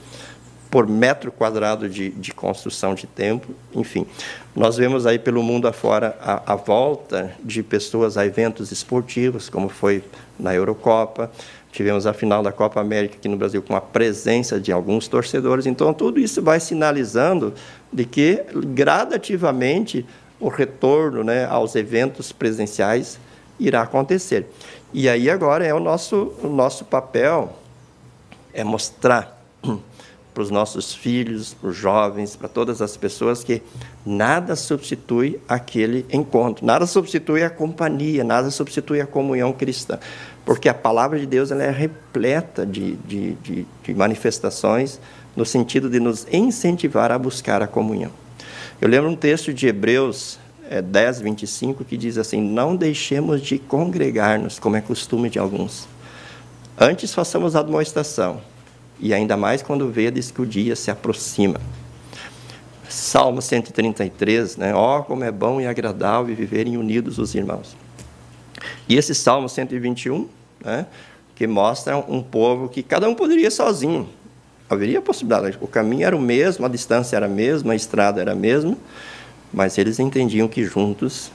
por 0.74 0.88
metro 0.88 1.32
quadrado 1.32 1.88
de, 1.88 2.10
de 2.10 2.34
construção 2.34 2.96
de 2.96 3.06
templo. 3.06 3.56
Enfim, 3.76 4.08
nós 4.56 4.76
vemos 4.76 5.06
aí 5.06 5.20
pelo 5.20 5.44
mundo 5.44 5.68
afora 5.68 6.18
a, 6.20 6.54
a 6.54 6.56
volta 6.56 7.32
de 7.44 7.62
pessoas 7.62 8.18
a 8.18 8.26
eventos 8.26 8.72
esportivos, 8.72 9.50
como 9.50 9.70
foi 9.70 10.04
na 10.40 10.52
Eurocopa. 10.52 11.30
Tivemos 11.72 12.08
a 12.08 12.14
final 12.14 12.42
da 12.42 12.52
Copa 12.52 12.82
América 12.82 13.18
aqui 13.18 13.28
no 13.30 13.38
Brasil 13.38 13.62
com 13.62 13.76
a 13.76 13.82
presença 13.82 14.60
de 14.60 14.72
alguns 14.72 15.08
torcedores. 15.08 15.68
Então, 15.68 15.94
tudo 15.94 16.20
isso 16.20 16.42
vai 16.42 16.60
sinalizando 16.60 17.54
de 17.92 18.04
que, 18.04 18.44
gradativamente, 18.56 20.04
o 20.40 20.48
retorno 20.48 21.24
né, 21.24 21.46
aos 21.46 21.76
eventos 21.76 22.32
presenciais 22.32 23.20
irá 23.60 23.84
acontecer. 23.84 24.48
E 24.92 25.08
aí 25.08 25.30
agora 25.30 25.64
é 25.64 25.72
o 25.72 25.80
nosso, 25.80 26.34
o 26.42 26.48
nosso 26.48 26.84
papel 26.84 27.54
é 28.52 28.64
mostrar 28.64 29.40
para 30.34 30.44
os 30.44 30.50
nossos 30.50 30.94
filhos, 30.94 31.54
para 31.54 31.70
os 31.70 31.76
jovens, 31.76 32.36
para 32.36 32.48
todas 32.48 32.82
as 32.82 32.98
pessoas 32.98 33.44
que 33.44 33.62
nada 34.06 34.56
substitui 34.56 35.40
aquele 35.48 36.06
encontro, 36.12 36.66
nada 36.66 36.86
substitui 36.86 37.44
a 37.44 37.50
companhia, 37.50 38.24
nada 38.24 38.50
substitui 38.50 39.00
a 39.00 39.06
comunhão 39.06 39.54
cristã, 39.54 40.00
porque 40.46 40.68
a 40.68 40.74
palavra 40.74 41.20
de 41.20 41.26
Deus 41.26 41.52
ela 41.52 41.64
é 41.64 41.70
repleta 41.70 42.66
de, 42.66 42.96
de, 42.98 43.34
de, 43.36 43.68
de 43.84 43.94
manifestações 43.94 45.00
no 45.36 45.46
sentido 45.46 45.90
de 45.90 46.00
nos 46.00 46.28
incentivar 46.32 47.12
a 47.12 47.18
buscar 47.18 47.62
a 47.62 47.68
comunhão. 47.68 48.12
Eu 48.82 48.90
lembro 48.90 49.10
um 49.10 49.16
texto 49.16 49.54
de 49.54 49.68
Hebreus 49.68 50.40
é, 50.70 50.82
10, 50.82 51.22
25, 51.22 51.86
que 51.86 51.96
diz 51.96 52.18
assim: 52.18 52.42
Não 52.42 52.76
deixemos 52.76 53.42
de 53.42 53.60
congregar-nos, 53.60 54.60
como 54.60 54.76
é 54.76 54.82
costume 54.82 55.30
de 55.30 55.40
alguns. 55.40 55.88
Antes 56.78 57.14
façamos 57.14 57.56
a 57.56 57.60
admoestação, 57.60 58.42
e 59.04 59.14
ainda 59.14 59.36
mais 59.36 59.62
quando 59.62 59.90
vês 59.90 60.32
que 60.32 60.42
o 60.42 60.46
dia 60.46 60.78
se 60.78 60.90
aproxima. 60.90 61.60
Salmo 62.88 63.42
133, 63.42 64.56
né? 64.56 64.74
Ó, 64.74 65.00
oh, 65.00 65.04
como 65.04 65.26
é 65.26 65.32
bom 65.32 65.60
e 65.60 65.68
agradável 65.68 66.34
viverem 66.34 66.78
unidos 66.78 67.20
os 67.20 67.36
irmãos. 67.36 67.76
E 68.88 68.96
esse 68.96 69.14
Salmo 69.14 69.50
121, 69.50 70.30
né? 70.64 70.86
Que 71.36 71.46
mostra 71.46 71.98
um 71.98 72.24
povo 72.24 72.70
que 72.70 72.82
cada 72.82 73.10
um 73.10 73.14
poderia 73.14 73.48
ir 73.48 73.52
sozinho. 73.52 74.08
Haveria 74.70 75.02
possibilidade. 75.02 75.58
O 75.60 75.68
caminho 75.68 76.08
era 76.08 76.16
o 76.16 76.22
mesmo, 76.22 76.66
a 76.66 76.70
distância 76.70 77.18
era 77.18 77.26
a 77.26 77.30
mesma, 77.30 77.74
a 77.74 77.76
estrada 77.76 78.22
era 78.22 78.32
a 78.32 78.36
mesma, 78.36 78.78
mas 79.52 79.78
eles 79.78 80.00
entendiam 80.00 80.48
que 80.48 80.64
juntos, 80.64 81.30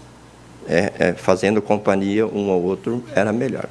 é, 0.66 0.92
é, 0.98 1.12
fazendo 1.12 1.61
companhia 1.61 2.26
um 2.26 2.50
ao 2.50 2.62
outro, 2.62 3.04
era 3.14 3.31
melhor. 3.31 3.68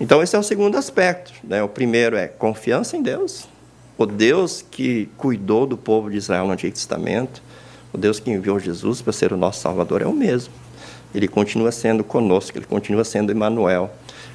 Então, 0.00 0.22
esse 0.22 0.34
é 0.34 0.38
o 0.38 0.42
segundo 0.42 0.76
aspecto. 0.76 1.32
Né? 1.44 1.62
O 1.62 1.68
primeiro 1.68 2.16
é 2.16 2.26
confiança 2.28 2.96
em 2.96 3.02
Deus, 3.02 3.48
o 3.96 4.06
Deus 4.06 4.64
que 4.68 5.08
cuidou 5.16 5.66
do 5.66 5.76
povo 5.76 6.10
de 6.10 6.16
Israel 6.16 6.46
no 6.46 6.52
Antigo 6.52 6.74
Testamento, 6.74 7.42
o 7.92 7.98
Deus 7.98 8.18
que 8.18 8.30
enviou 8.30 8.58
Jesus 8.58 9.02
para 9.02 9.12
ser 9.12 9.32
o 9.32 9.36
nosso 9.36 9.60
Salvador 9.60 10.02
é 10.02 10.06
o 10.06 10.12
mesmo. 10.12 10.52
Ele 11.14 11.28
continua 11.28 11.70
sendo 11.70 12.02
conosco, 12.02 12.56
ele 12.56 12.64
continua 12.64 13.04
sendo 13.04 13.30
Emmanuel. 13.30 13.90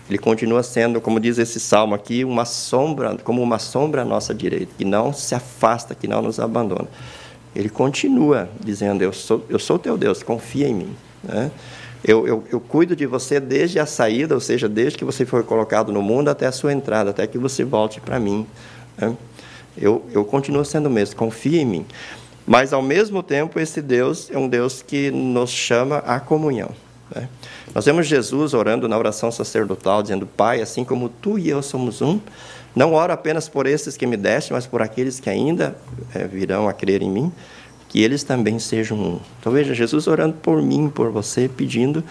Ele 0.09 0.17
continua 0.17 0.63
sendo, 0.63 1.01
como 1.01 1.19
diz 1.19 1.37
esse 1.37 1.59
salmo 1.59 1.93
aqui, 1.93 2.23
uma 2.23 2.45
sombra, 2.45 3.17
como 3.23 3.41
uma 3.41 3.59
sombra 3.59 4.03
à 4.03 4.05
nossa 4.05 4.33
direita, 4.33 4.71
que 4.77 4.85
não 4.85 5.11
se 5.11 5.35
afasta, 5.35 5.93
que 5.93 6.07
não 6.07 6.21
nos 6.21 6.39
abandona. 6.39 6.87
Ele 7.53 7.67
continua 7.67 8.47
dizendo: 8.63 9.01
Eu 9.01 9.11
sou, 9.11 9.43
eu 9.49 9.59
sou 9.59 9.77
teu 9.77 9.97
Deus, 9.97 10.23
confia 10.23 10.67
em 10.67 10.73
mim. 10.73 10.95
Né? 11.23 11.51
Eu, 12.03 12.27
eu, 12.27 12.43
eu, 12.51 12.59
cuido 12.59 12.95
de 12.95 13.05
você 13.05 13.39
desde 13.39 13.79
a 13.79 13.85
saída, 13.85 14.35
ou 14.35 14.39
seja, 14.39 14.69
desde 14.69 14.97
que 14.97 15.05
você 15.05 15.25
foi 15.25 15.43
colocado 15.43 15.91
no 15.91 16.01
mundo 16.01 16.29
até 16.29 16.45
a 16.45 16.51
sua 16.51 16.71
entrada, 16.71 17.09
até 17.09 17.25
que 17.25 17.37
você 17.37 17.63
volte 17.63 17.99
para 17.99 18.19
mim. 18.19 18.45
Né? 18.97 19.15
Eu, 19.75 20.05
eu 20.11 20.23
continuo 20.23 20.63
sendo 20.63 20.87
o 20.87 20.89
mesmo, 20.89 21.15
confia 21.15 21.61
em 21.61 21.65
mim. 21.65 21.85
Mas, 22.45 22.71
ao 22.71 22.81
mesmo 22.81 23.21
tempo, 23.21 23.59
esse 23.59 23.81
Deus 23.81 24.29
é 24.31 24.37
um 24.37 24.47
Deus 24.47 24.81
que 24.81 25.11
nos 25.11 25.49
chama 25.49 25.97
à 25.97 26.19
comunhão. 26.19 26.69
Né? 27.13 27.27
Nós 27.75 27.85
vemos 27.85 28.07
Jesus 28.07 28.53
orando 28.53 28.87
na 28.87 28.97
oração 28.97 29.31
sacerdotal, 29.31 30.01
dizendo: 30.01 30.25
Pai, 30.25 30.61
assim 30.61 30.83
como 30.83 31.09
tu 31.09 31.37
e 31.37 31.49
eu 31.49 31.61
somos 31.61 32.01
um, 32.01 32.19
não 32.75 32.93
oro 32.93 33.11
apenas 33.11 33.49
por 33.49 33.65
esses 33.65 33.97
que 33.97 34.05
me 34.05 34.15
deste, 34.15 34.53
mas 34.53 34.65
por 34.65 34.81
aqueles 34.81 35.19
que 35.19 35.29
ainda 35.29 35.75
é, 36.13 36.25
virão 36.25 36.69
a 36.69 36.73
crer 36.73 37.01
em 37.01 37.09
mim, 37.09 37.31
que 37.87 38.01
eles 38.01 38.23
também 38.23 38.59
sejam. 38.59 39.21
Então, 39.39 39.51
veja, 39.51 39.73
Jesus 39.73 40.07
orando 40.07 40.35
por 40.35 40.61
mim, 40.61 40.89
por 40.89 41.11
você, 41.11 41.49
pedindo 41.49 42.03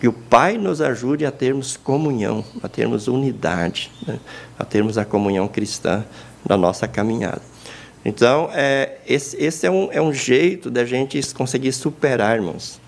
que 0.00 0.08
o 0.08 0.12
Pai 0.12 0.58
nos 0.58 0.80
ajude 0.80 1.24
a 1.24 1.30
termos 1.30 1.76
comunhão, 1.76 2.44
a 2.62 2.68
termos 2.68 3.08
unidade, 3.08 3.90
né? 4.06 4.18
a 4.58 4.64
termos 4.64 4.98
a 4.98 5.04
comunhão 5.04 5.46
cristã 5.46 6.04
na 6.48 6.56
nossa 6.56 6.88
caminhada. 6.88 7.42
Então, 8.04 8.50
é, 8.52 8.98
esse, 9.06 9.36
esse 9.36 9.66
é, 9.66 9.70
um, 9.70 9.88
é 9.92 10.02
um 10.02 10.12
jeito 10.12 10.70
da 10.70 10.84
gente 10.84 11.20
conseguir 11.34 11.72
superar, 11.72 12.36
irmãos, 12.36 12.80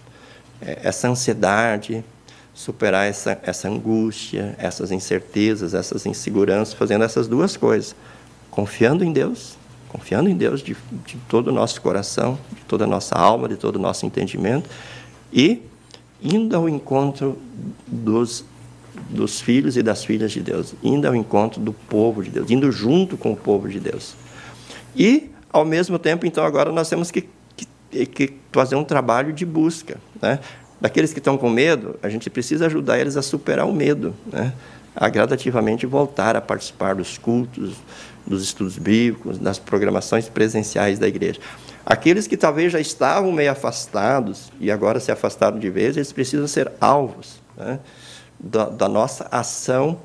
é, 0.61 0.81
essa 0.83 1.09
ansiedade, 1.09 2.05
superar 2.53 3.09
essa, 3.09 3.39
essa 3.43 3.69
angústia, 3.69 4.57
essas 4.59 4.91
incertezas, 4.91 5.75
essas 5.75 6.07
inseguranças, 6.07 6.75
fazendo 6.75 7.05
essas 7.05 7.29
duas 7.29 7.57
coisas: 7.57 7.95
confiando 8.51 9.05
em 9.05 9.13
Deus, 9.13 9.57
confiando 9.95 10.29
em 10.29 10.37
Deus 10.37 10.61
de, 10.61 10.77
de 11.07 11.17
todo 11.29 11.49
o 11.49 11.53
nosso 11.53 11.81
coração, 11.81 12.37
de 12.53 12.63
toda 12.63 12.83
a 12.83 12.87
nossa 12.87 13.15
alma, 13.15 13.49
de 13.49 13.55
todo 13.55 13.77
o 13.77 13.79
nosso 13.79 14.05
entendimento, 14.05 14.69
e 15.33 15.63
indo 16.21 16.57
ao 16.57 16.69
encontro 16.69 17.39
dos 17.87 18.45
dos 19.11 19.41
filhos 19.41 19.77
e 19.77 19.83
das 19.83 20.05
filhas 20.05 20.33
de 20.33 20.41
Deus, 20.41 20.75
indo 20.83 21.07
ao 21.07 21.15
encontro 21.15 21.61
do 21.61 21.73
povo 21.73 22.23
de 22.23 22.31
Deus, 22.31 22.51
indo 22.51 22.71
junto 22.71 23.17
com 23.17 23.33
o 23.33 23.37
povo 23.37 23.69
de 23.69 23.79
Deus. 23.79 24.15
E, 24.97 25.31
ao 25.53 25.65
mesmo 25.65 25.99
tempo, 25.99 26.27
então, 26.27 26.45
agora 26.45 26.73
nós 26.73 26.89
temos 26.89 27.11
que, 27.11 27.29
que, 27.57 28.07
que 28.07 28.35
fazer 28.53 28.77
um 28.77 28.85
trabalho 28.85 29.33
de 29.33 29.45
busca. 29.45 29.99
Né? 30.21 30.39
Daqueles 30.81 31.13
que 31.13 31.19
estão 31.19 31.37
com 31.37 31.51
medo, 31.51 31.97
a 32.03 32.09
gente 32.09 32.31
precisa 32.31 32.67
ajudar 32.67 32.99
eles 32.99 33.17
a 33.17 33.23
superar 33.23 33.67
o 33.67 33.73
medo, 33.73 34.15
né? 34.33 34.53
A 34.95 35.09
gradativamente 35.09 35.87
voltar 35.87 36.37
a 36.37 36.41
participar 36.41 36.95
dos 36.95 37.19
cultos, 37.19 37.77
dos 38.27 38.43
estudos 38.43 38.79
bíblicos, 38.79 39.39
das 39.39 39.59
programações 39.59 40.29
presenciais 40.29 40.99
da 40.99 41.09
igreja. 41.09 41.41
Aqueles 41.85 42.27
que 42.27 42.37
talvez 42.37 42.73
já 42.73 42.81
estavam 42.81 43.31
meio 43.33 43.51
afastados 43.51 44.51
e 44.59 44.71
agora 44.71 45.01
se 45.01 45.13
afastaram 45.13 45.59
de 45.59 45.69
vez, 45.69 45.97
eles 45.97 46.13
precisam 46.13 46.47
ser 46.47 46.73
alvos. 46.81 47.43
Né? 47.57 47.79
da, 48.39 48.67
da 48.67 48.89
nossa 48.89 49.27
ação 49.31 50.01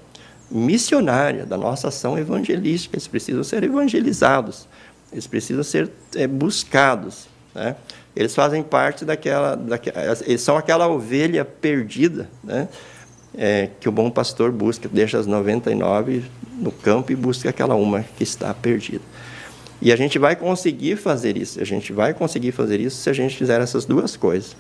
missionária, 0.49 1.45
da 1.45 1.58
nossa 1.58 1.89
ação 1.89 2.17
evangelística. 2.17 2.95
Eles 2.95 3.08
precisam 3.08 3.43
ser 3.43 3.63
evangelizados, 3.63 4.67
eles 5.12 5.28
precisam 5.28 5.63
ser 5.63 5.91
é, 6.15 6.25
buscados. 6.25 7.28
Né? 7.54 7.75
Eles 8.15 8.34
fazem 8.34 8.63
parte 8.63 9.06
daquela, 9.06 9.56
daquela, 9.56 10.17
eles 10.25 10.41
são 10.41 10.58
aquela 10.58 10.88
ovelha 10.88 11.43
perdida, 11.45 12.30
né? 12.43 12.67
É, 13.38 13.70
que 13.80 13.88
o 13.88 13.92
bom 13.92 14.10
pastor 14.10 14.52
busca, 14.52 14.89
deixa 14.92 15.18
as 15.18 15.28
99 15.28 16.24
no 16.58 16.72
campo 16.72 17.12
e 17.12 17.15
busca 17.15 17.50
aquela 17.50 17.76
uma 17.76 18.04
que 18.18 18.24
está 18.24 18.54
perdida. 18.54 19.04
E 19.82 19.94
a 19.94 19.96
gente 19.96 20.20
vai 20.20 20.36
conseguir 20.36 20.98
fazer 20.98 21.38
isso, 21.38 21.62
a 21.62 21.63
gente 21.63 21.94
vai 21.94 22.13
conseguir 22.13 22.52
fazer 22.52 22.80
isso 22.80 22.98
se 22.98 23.10
a 23.10 23.13
gente 23.13 23.36
fizer 23.36 23.62
essas 23.62 23.86
duas 23.86 24.18
coisas: 24.18 24.56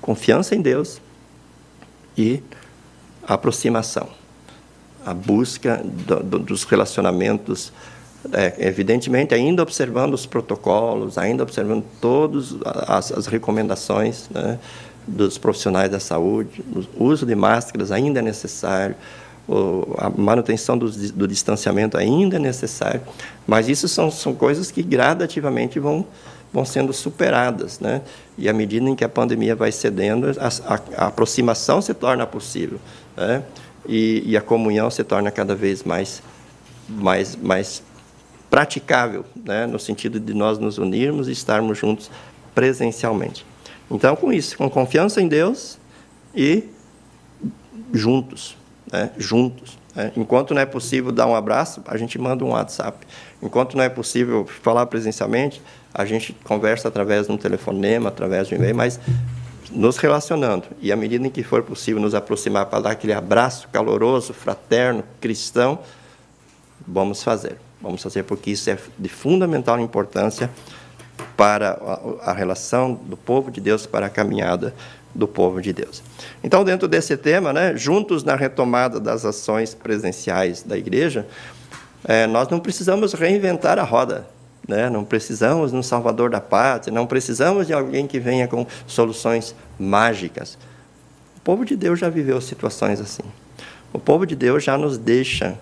confiança 0.00 0.54
em 0.54 0.60
Deus 0.60 1.00
e 2.16 2.40
aproximação, 3.26 4.08
a 5.04 5.12
busca 5.12 5.82
do, 5.84 6.22
do, 6.22 6.38
dos 6.38 6.62
relacionamentos, 6.64 7.72
é, 8.32 8.54
evidentemente 8.68 9.34
ainda 9.34 9.62
observando 9.62 10.14
os 10.14 10.24
protocolos, 10.24 11.18
ainda 11.18 11.42
observando 11.42 11.84
todas 12.00 12.54
as, 12.64 13.10
as 13.10 13.26
recomendações 13.26 14.28
né, 14.28 14.58
dos 15.10 15.38
profissionais 15.38 15.90
da 15.90 16.00
saúde, 16.00 16.64
o 16.96 17.04
uso 17.04 17.26
de 17.26 17.34
máscaras 17.34 17.90
ainda 17.90 18.20
é 18.20 18.22
necessário, 18.22 18.96
a 19.98 20.08
manutenção 20.08 20.78
do, 20.78 20.88
do, 20.90 21.26
distanciamento 21.26 21.98
ainda 21.98 22.36
é 22.36 22.38
necessário, 22.38 23.00
mas 23.46 23.68
isso 23.68 23.88
são, 23.88 24.10
são 24.10 24.32
coisas 24.32 24.70
que 24.70 24.82
gradativamente 24.82 25.80
vão 25.80 26.06
vão 26.52 26.64
sendo 26.64 26.92
superadas, 26.92 27.78
né? 27.78 28.02
E 28.36 28.48
à 28.48 28.52
medida 28.52 28.88
em 28.88 28.96
que 28.96 29.04
a 29.04 29.08
pandemia 29.08 29.54
vai 29.54 29.70
cedendo, 29.70 30.26
a, 30.38 30.74
a, 30.74 30.80
a 30.96 31.06
aproximação 31.06 31.80
se 31.80 31.94
torna 31.94 32.26
possível, 32.26 32.80
né? 33.16 33.44
E, 33.86 34.22
e, 34.26 34.36
a 34.36 34.42
comunhão 34.42 34.90
se 34.90 35.02
torna 35.02 35.30
cada 35.30 35.54
vez 35.54 35.84
mais, 35.84 36.22
mais, 36.88 37.34
mais 37.36 37.82
praticável, 38.50 39.24
né? 39.44 39.66
No 39.66 39.78
sentido 39.78 40.18
de 40.18 40.34
nós 40.34 40.58
nos 40.58 40.76
unirmos 40.76 41.28
e 41.28 41.32
estarmos 41.32 41.78
juntos 41.78 42.10
presencialmente. 42.54 43.46
Então, 43.90 44.14
com 44.14 44.32
isso, 44.32 44.56
com 44.56 44.70
confiança 44.70 45.20
em 45.20 45.26
Deus 45.26 45.78
e 46.34 46.64
juntos, 47.92 48.56
né? 48.90 49.10
Juntos. 49.18 49.78
Né? 49.94 50.12
Enquanto 50.16 50.54
não 50.54 50.62
é 50.62 50.66
possível 50.66 51.10
dar 51.10 51.26
um 51.26 51.34
abraço, 51.34 51.82
a 51.86 51.96
gente 51.96 52.18
manda 52.18 52.44
um 52.44 52.50
WhatsApp. 52.50 53.06
Enquanto 53.42 53.76
não 53.76 53.82
é 53.82 53.88
possível 53.88 54.46
falar 54.62 54.86
presencialmente, 54.86 55.60
a 55.92 56.04
gente 56.04 56.32
conversa 56.44 56.88
através 56.88 57.26
de 57.26 57.32
um 57.32 57.36
telefonema, 57.36 58.08
através 58.08 58.46
de 58.48 58.54
um 58.54 58.58
e-mail, 58.58 58.76
mas 58.76 59.00
nos 59.72 59.96
relacionando. 59.96 60.64
E 60.80 60.92
à 60.92 60.96
medida 60.96 61.26
em 61.26 61.30
que 61.30 61.42
for 61.42 61.62
possível 61.62 62.00
nos 62.00 62.14
aproximar 62.14 62.66
para 62.66 62.80
dar 62.80 62.90
aquele 62.90 63.12
abraço 63.12 63.68
caloroso, 63.72 64.32
fraterno, 64.32 65.04
cristão, 65.20 65.80
vamos 66.86 67.22
fazer. 67.22 67.56
Vamos 67.80 68.02
fazer 68.02 68.24
porque 68.24 68.50
isso 68.50 68.68
é 68.68 68.78
de 68.98 69.08
fundamental 69.08 69.80
importância 69.80 70.50
para 71.40 71.80
a, 72.20 72.34
relação 72.34 72.92
do 72.92 73.16
povo 73.16 73.50
de 73.50 73.62
Deus, 73.62 73.86
para 73.86 74.04
a 74.04 74.10
caminhada 74.10 74.74
do 75.14 75.26
povo 75.26 75.62
de 75.62 75.72
Deus. 75.72 76.02
Então, 76.44 76.62
dentro 76.62 76.86
desse 76.86 77.16
tema, 77.16 77.50
né, 77.50 77.74
juntos 77.74 78.22
na 78.22 78.36
retomada 78.36 79.00
das 79.00 79.24
ações 79.24 79.72
presenciais 79.72 80.62
da 80.62 80.76
igreja, 80.76 81.26
é, 82.04 82.26
nós 82.26 82.50
não 82.50 82.60
precisamos 82.60 83.14
reinventar 83.14 83.78
a 83.78 83.82
roda. 83.82 84.26
Né? 84.68 84.90
Não 84.90 85.02
precisamos 85.02 85.70
de 85.70 85.78
um 85.78 85.82
salvador 85.82 86.28
da 86.28 86.42
pátria, 86.42 86.92
não 86.92 87.06
precisamos 87.06 87.66
de 87.66 87.72
alguém 87.72 88.06
que 88.06 88.20
venha 88.20 88.46
com 88.46 88.66
soluções 88.86 89.54
mágicas. 89.78 90.58
O 91.38 91.40
povo 91.40 91.64
de 91.64 91.74
Deus 91.74 91.98
já 91.98 92.10
viveu 92.10 92.38
situações 92.42 93.00
assim. 93.00 93.24
O 93.94 93.98
povo 93.98 94.26
de 94.26 94.36
Deus 94.36 94.62
já 94.62 94.76
nos 94.76 94.98
deixa 94.98 95.56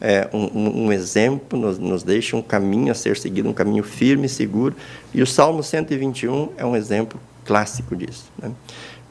é, 0.00 0.28
um, 0.32 0.84
um, 0.84 0.92
exemplo, 0.92 1.58
nos, 1.58 1.78
nos 1.78 2.02
deixa 2.02 2.36
um 2.36 2.42
caminho 2.42 2.90
a 2.92 2.94
ser 2.94 3.16
seguido, 3.16 3.48
um 3.48 3.52
caminho 3.52 3.82
firme 3.82 4.26
e 4.26 4.28
seguro. 4.28 4.76
E 5.12 5.22
o 5.22 5.26
Salmo 5.26 5.62
121 5.62 6.50
é 6.56 6.64
um 6.64 6.76
exemplo 6.76 7.20
clássico 7.44 7.96
disso. 7.96 8.30
Né? 8.40 8.52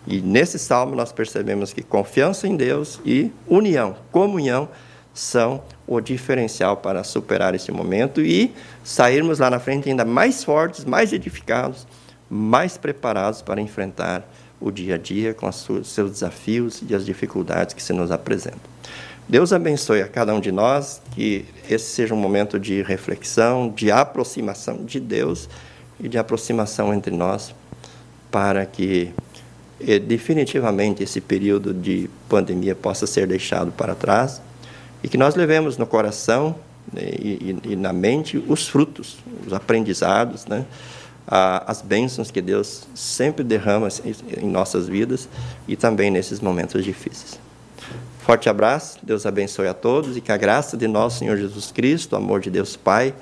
E 0.06 0.22
nesse 0.22 0.58
salmo 0.58 0.96
nós 0.96 1.12
percebemos 1.12 1.74
que 1.74 1.84
confiança 1.84 2.48
em 2.48 2.56
Deus 2.56 3.02
e 3.06 3.32
união, 3.46 3.98
comunhão, 4.12 4.70
são 5.14 5.64
o 5.88 6.00
diferencial 6.00 6.78
para 6.78 7.04
superar 7.04 7.56
esse 7.56 7.72
momento 7.72 8.22
e 8.22 8.54
sairmos 8.84 9.40
lá 9.40 9.50
na 9.50 9.60
frente 9.60 9.90
ainda 9.90 10.06
mais 10.06 10.44
fortes, 10.44 10.86
mais 10.86 11.12
edificados, 11.12 11.88
mais 12.30 12.78
preparados 12.78 13.42
para 13.42 13.60
enfrentar 13.60 14.24
o 14.60 14.72
dia 14.72 14.96
a 14.96 14.98
dia 14.98 15.34
com 15.34 15.48
os 15.48 15.68
seus 15.84 16.12
desafios 16.12 16.82
e 16.88 16.94
as 16.94 17.06
dificuldades 17.06 17.74
que 17.74 17.82
se 17.82 17.94
nos 17.94 18.12
apresentam. 18.12 18.77
Deus 19.30 19.52
abençoe 19.52 20.02
a 20.02 20.08
cada 20.08 20.34
um 20.34 20.40
de 20.40 20.54
nós, 20.54 21.02
que 21.12 21.44
esse 21.70 21.86
seja 21.86 22.14
um 22.14 22.18
momento 22.18 22.58
de 22.58 22.82
reflexão, 22.82 23.68
de 23.70 23.92
aproximação 23.92 24.86
de 24.86 25.02
Deus 25.02 25.50
e 26.00 26.08
de 26.08 26.18
aproximação 26.18 26.94
entre 26.94 27.14
nós, 27.14 27.54
para 28.32 28.66
que 28.66 29.12
eh, 29.82 30.00
definitivamente 30.00 31.04
esse 31.04 31.20
período 31.20 31.74
de 31.74 32.10
pandemia 32.30 32.74
possa 32.74 33.06
ser 33.06 33.28
deixado 33.28 33.70
para 33.70 33.94
trás 33.94 34.42
e 35.04 35.10
que 35.10 35.18
nós 35.18 35.36
levemos 35.36 35.78
no 35.78 35.86
coração 35.86 36.56
né, 36.94 37.02
e, 37.20 37.60
e, 37.66 37.72
e, 37.74 37.76
na 37.76 37.92
mente 37.92 38.42
os 38.48 38.66
frutos, 38.66 39.18
os 39.46 39.52
aprendizados, 39.52 40.46
né? 40.46 40.66
as 41.30 41.82
bênçãos 41.82 42.32
que 42.32 42.42
Deus 42.42 42.88
sempre 42.96 43.44
derrama 43.44 43.90
em 44.38 44.48
nossas 44.48 44.88
vidas 44.88 45.28
e 45.68 45.76
também 45.76 46.10
nesses 46.10 46.40
momentos 46.40 46.86
difíceis. 46.86 47.38
Forte 48.28 48.50
abraço, 48.50 49.00
Deus 49.02 49.26
abençoe 49.26 49.70
a 49.70 49.74
todos 49.74 50.18
e 50.18 50.20
que 50.20 50.34
a 50.34 50.36
graça 50.36 50.76
de 50.76 50.86
nosso 50.86 51.20
Senhor 51.20 51.38
Jesus 51.38 51.72
Cristo, 51.72 52.12
o 52.12 52.18
amor 52.18 52.42
de 52.42 52.50
Deus 52.50 52.76
Pai 52.76 53.14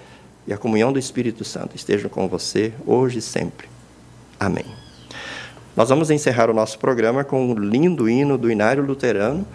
e 0.47 0.51
a 0.51 0.57
comunhão 0.57 0.91
do 0.91 0.97
Espírito 0.97 1.43
Santo 1.43 1.75
estejam 1.75 2.09
com 2.09 2.27
você 2.27 2.73
hoje 2.87 3.19
e 3.19 3.21
sempre. 3.21 3.69
Amém. 4.39 4.65
Nós 5.75 5.89
vamos 5.89 6.09
encerrar 6.09 6.49
o 6.49 6.55
nosso 6.55 6.79
programa 6.79 7.23
com 7.23 7.51
um 7.51 7.53
lindo 7.53 8.09
hino 8.09 8.35
do 8.35 8.49
Inário 8.49 8.83
Luterano, 8.83 9.45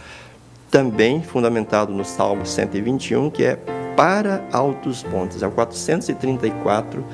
também 0.71 1.21
fundamentado 1.21 1.93
no 1.93 2.05
Salmo 2.05 2.47
121, 2.47 3.29
que 3.29 3.43
é 3.43 3.57
Para 3.97 4.47
Altos 4.53 5.03
Montes, 5.03 5.43
é 5.43 5.49
o 5.49 5.51
434 5.51 7.05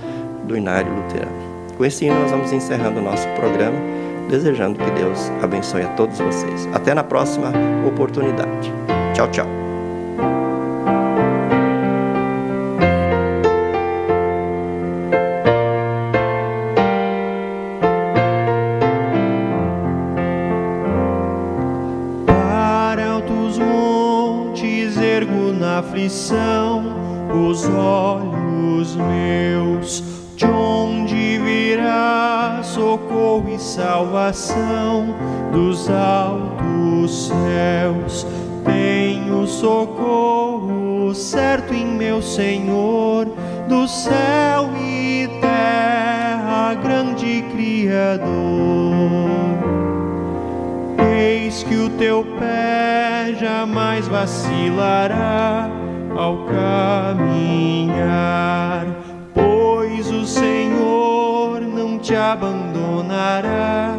do 0.44 0.55
Inário 0.55 0.94
Luterano. 0.94 1.72
Com 1.75 1.87
esse 1.87 2.05
hino, 2.05 2.20
nós 2.20 2.31
vamos 2.31 2.53
encerrando 2.53 3.01
o 3.01 3.03
nosso 3.03 3.27
programa, 3.29 3.96
desejando 4.29 4.79
que 4.79 4.91
Deus 4.91 5.31
abençoe 5.43 5.83
a 5.83 5.89
todos 5.89 6.19
vocês. 6.19 6.69
Até 6.73 6.95
na 6.95 7.05
próxima 7.05 7.53
oportunidade. 7.87 8.73
Tchau, 9.15 9.29
tchau. 9.31 9.67
aflição 25.97 26.85
os 27.49 27.67
olhos 27.67 28.97
meus, 28.97 30.03
de 30.37 30.47
onde 30.47 31.16
virá 31.77 32.61
socorro 32.62 33.51
e 33.55 33.59
salvação 33.59 35.15
dos 35.53 35.91
altos 35.91 37.29
céus. 37.29 38.27
Tenho 38.65 39.47
socorro 39.47 41.15
certo 41.15 41.75
em 41.75 41.87
meu 41.87 42.23
Senhor, 42.23 43.29
do 43.69 43.87
céu 43.87 44.71
e 44.81 45.29
terra, 45.41 46.75
grande 46.83 47.45
Criador. 47.53 48.27
Eis 51.15 51.62
que 51.62 51.77
o 51.77 51.91
teu 51.91 52.25
pé 52.39 53.35
jamais 53.39 54.09
vacilará 54.09 55.71
ao 56.17 56.47
caminhar, 56.47 57.27
te 62.07 62.14
abandonará, 62.14 63.97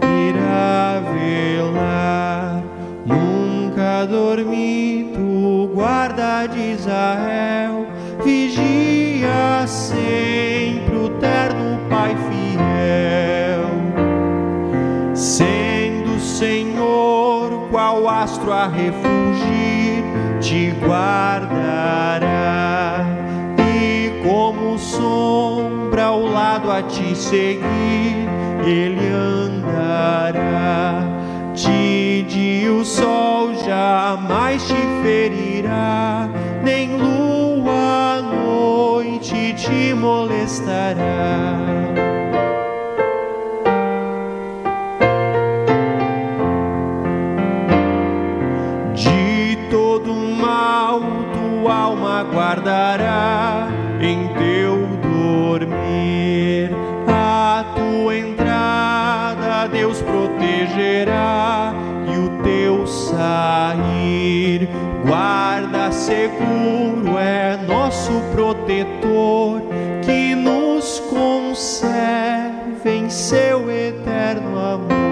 irá 0.00 1.02
velar. 1.12 2.62
Nunca 3.04 4.06
dormi, 4.06 5.10
tu 5.12 5.68
guarda 5.74 6.46
de 6.46 6.74
Israel, 6.74 7.88
vigia 8.24 9.66
sempre 9.66 10.94
o 10.94 11.08
terno 11.18 11.80
Pai 11.90 12.16
fiel. 12.30 13.66
Sendo 15.16 16.20
Senhor 16.20 17.66
qual 17.72 18.08
astro 18.08 18.52
a 18.52 18.68
refugir, 18.68 20.04
te 20.40 20.70
guardará 20.86 22.28
te 26.82 27.14
seguir 27.14 28.28
ele 28.64 29.08
andará. 29.08 31.04
De 31.54 32.22
dia 32.22 32.72
o 32.72 32.84
sol 32.84 33.52
jamais 33.64 34.62
te 34.64 34.74
ferirá 35.02 36.28
nem 36.62 36.96
lua 36.96 38.18
à 38.18 38.22
noite 38.22 39.54
te 39.54 39.92
molestará 39.92 41.77
Guarda 65.08 65.90
seguro 65.90 67.16
é 67.18 67.56
nosso 67.66 68.12
protetor 68.30 69.62
que 70.04 70.34
nos 70.34 71.00
conserve 71.00 72.90
em 72.90 73.08
seu 73.08 73.70
eterno 73.70 74.58
amor. 74.58 75.07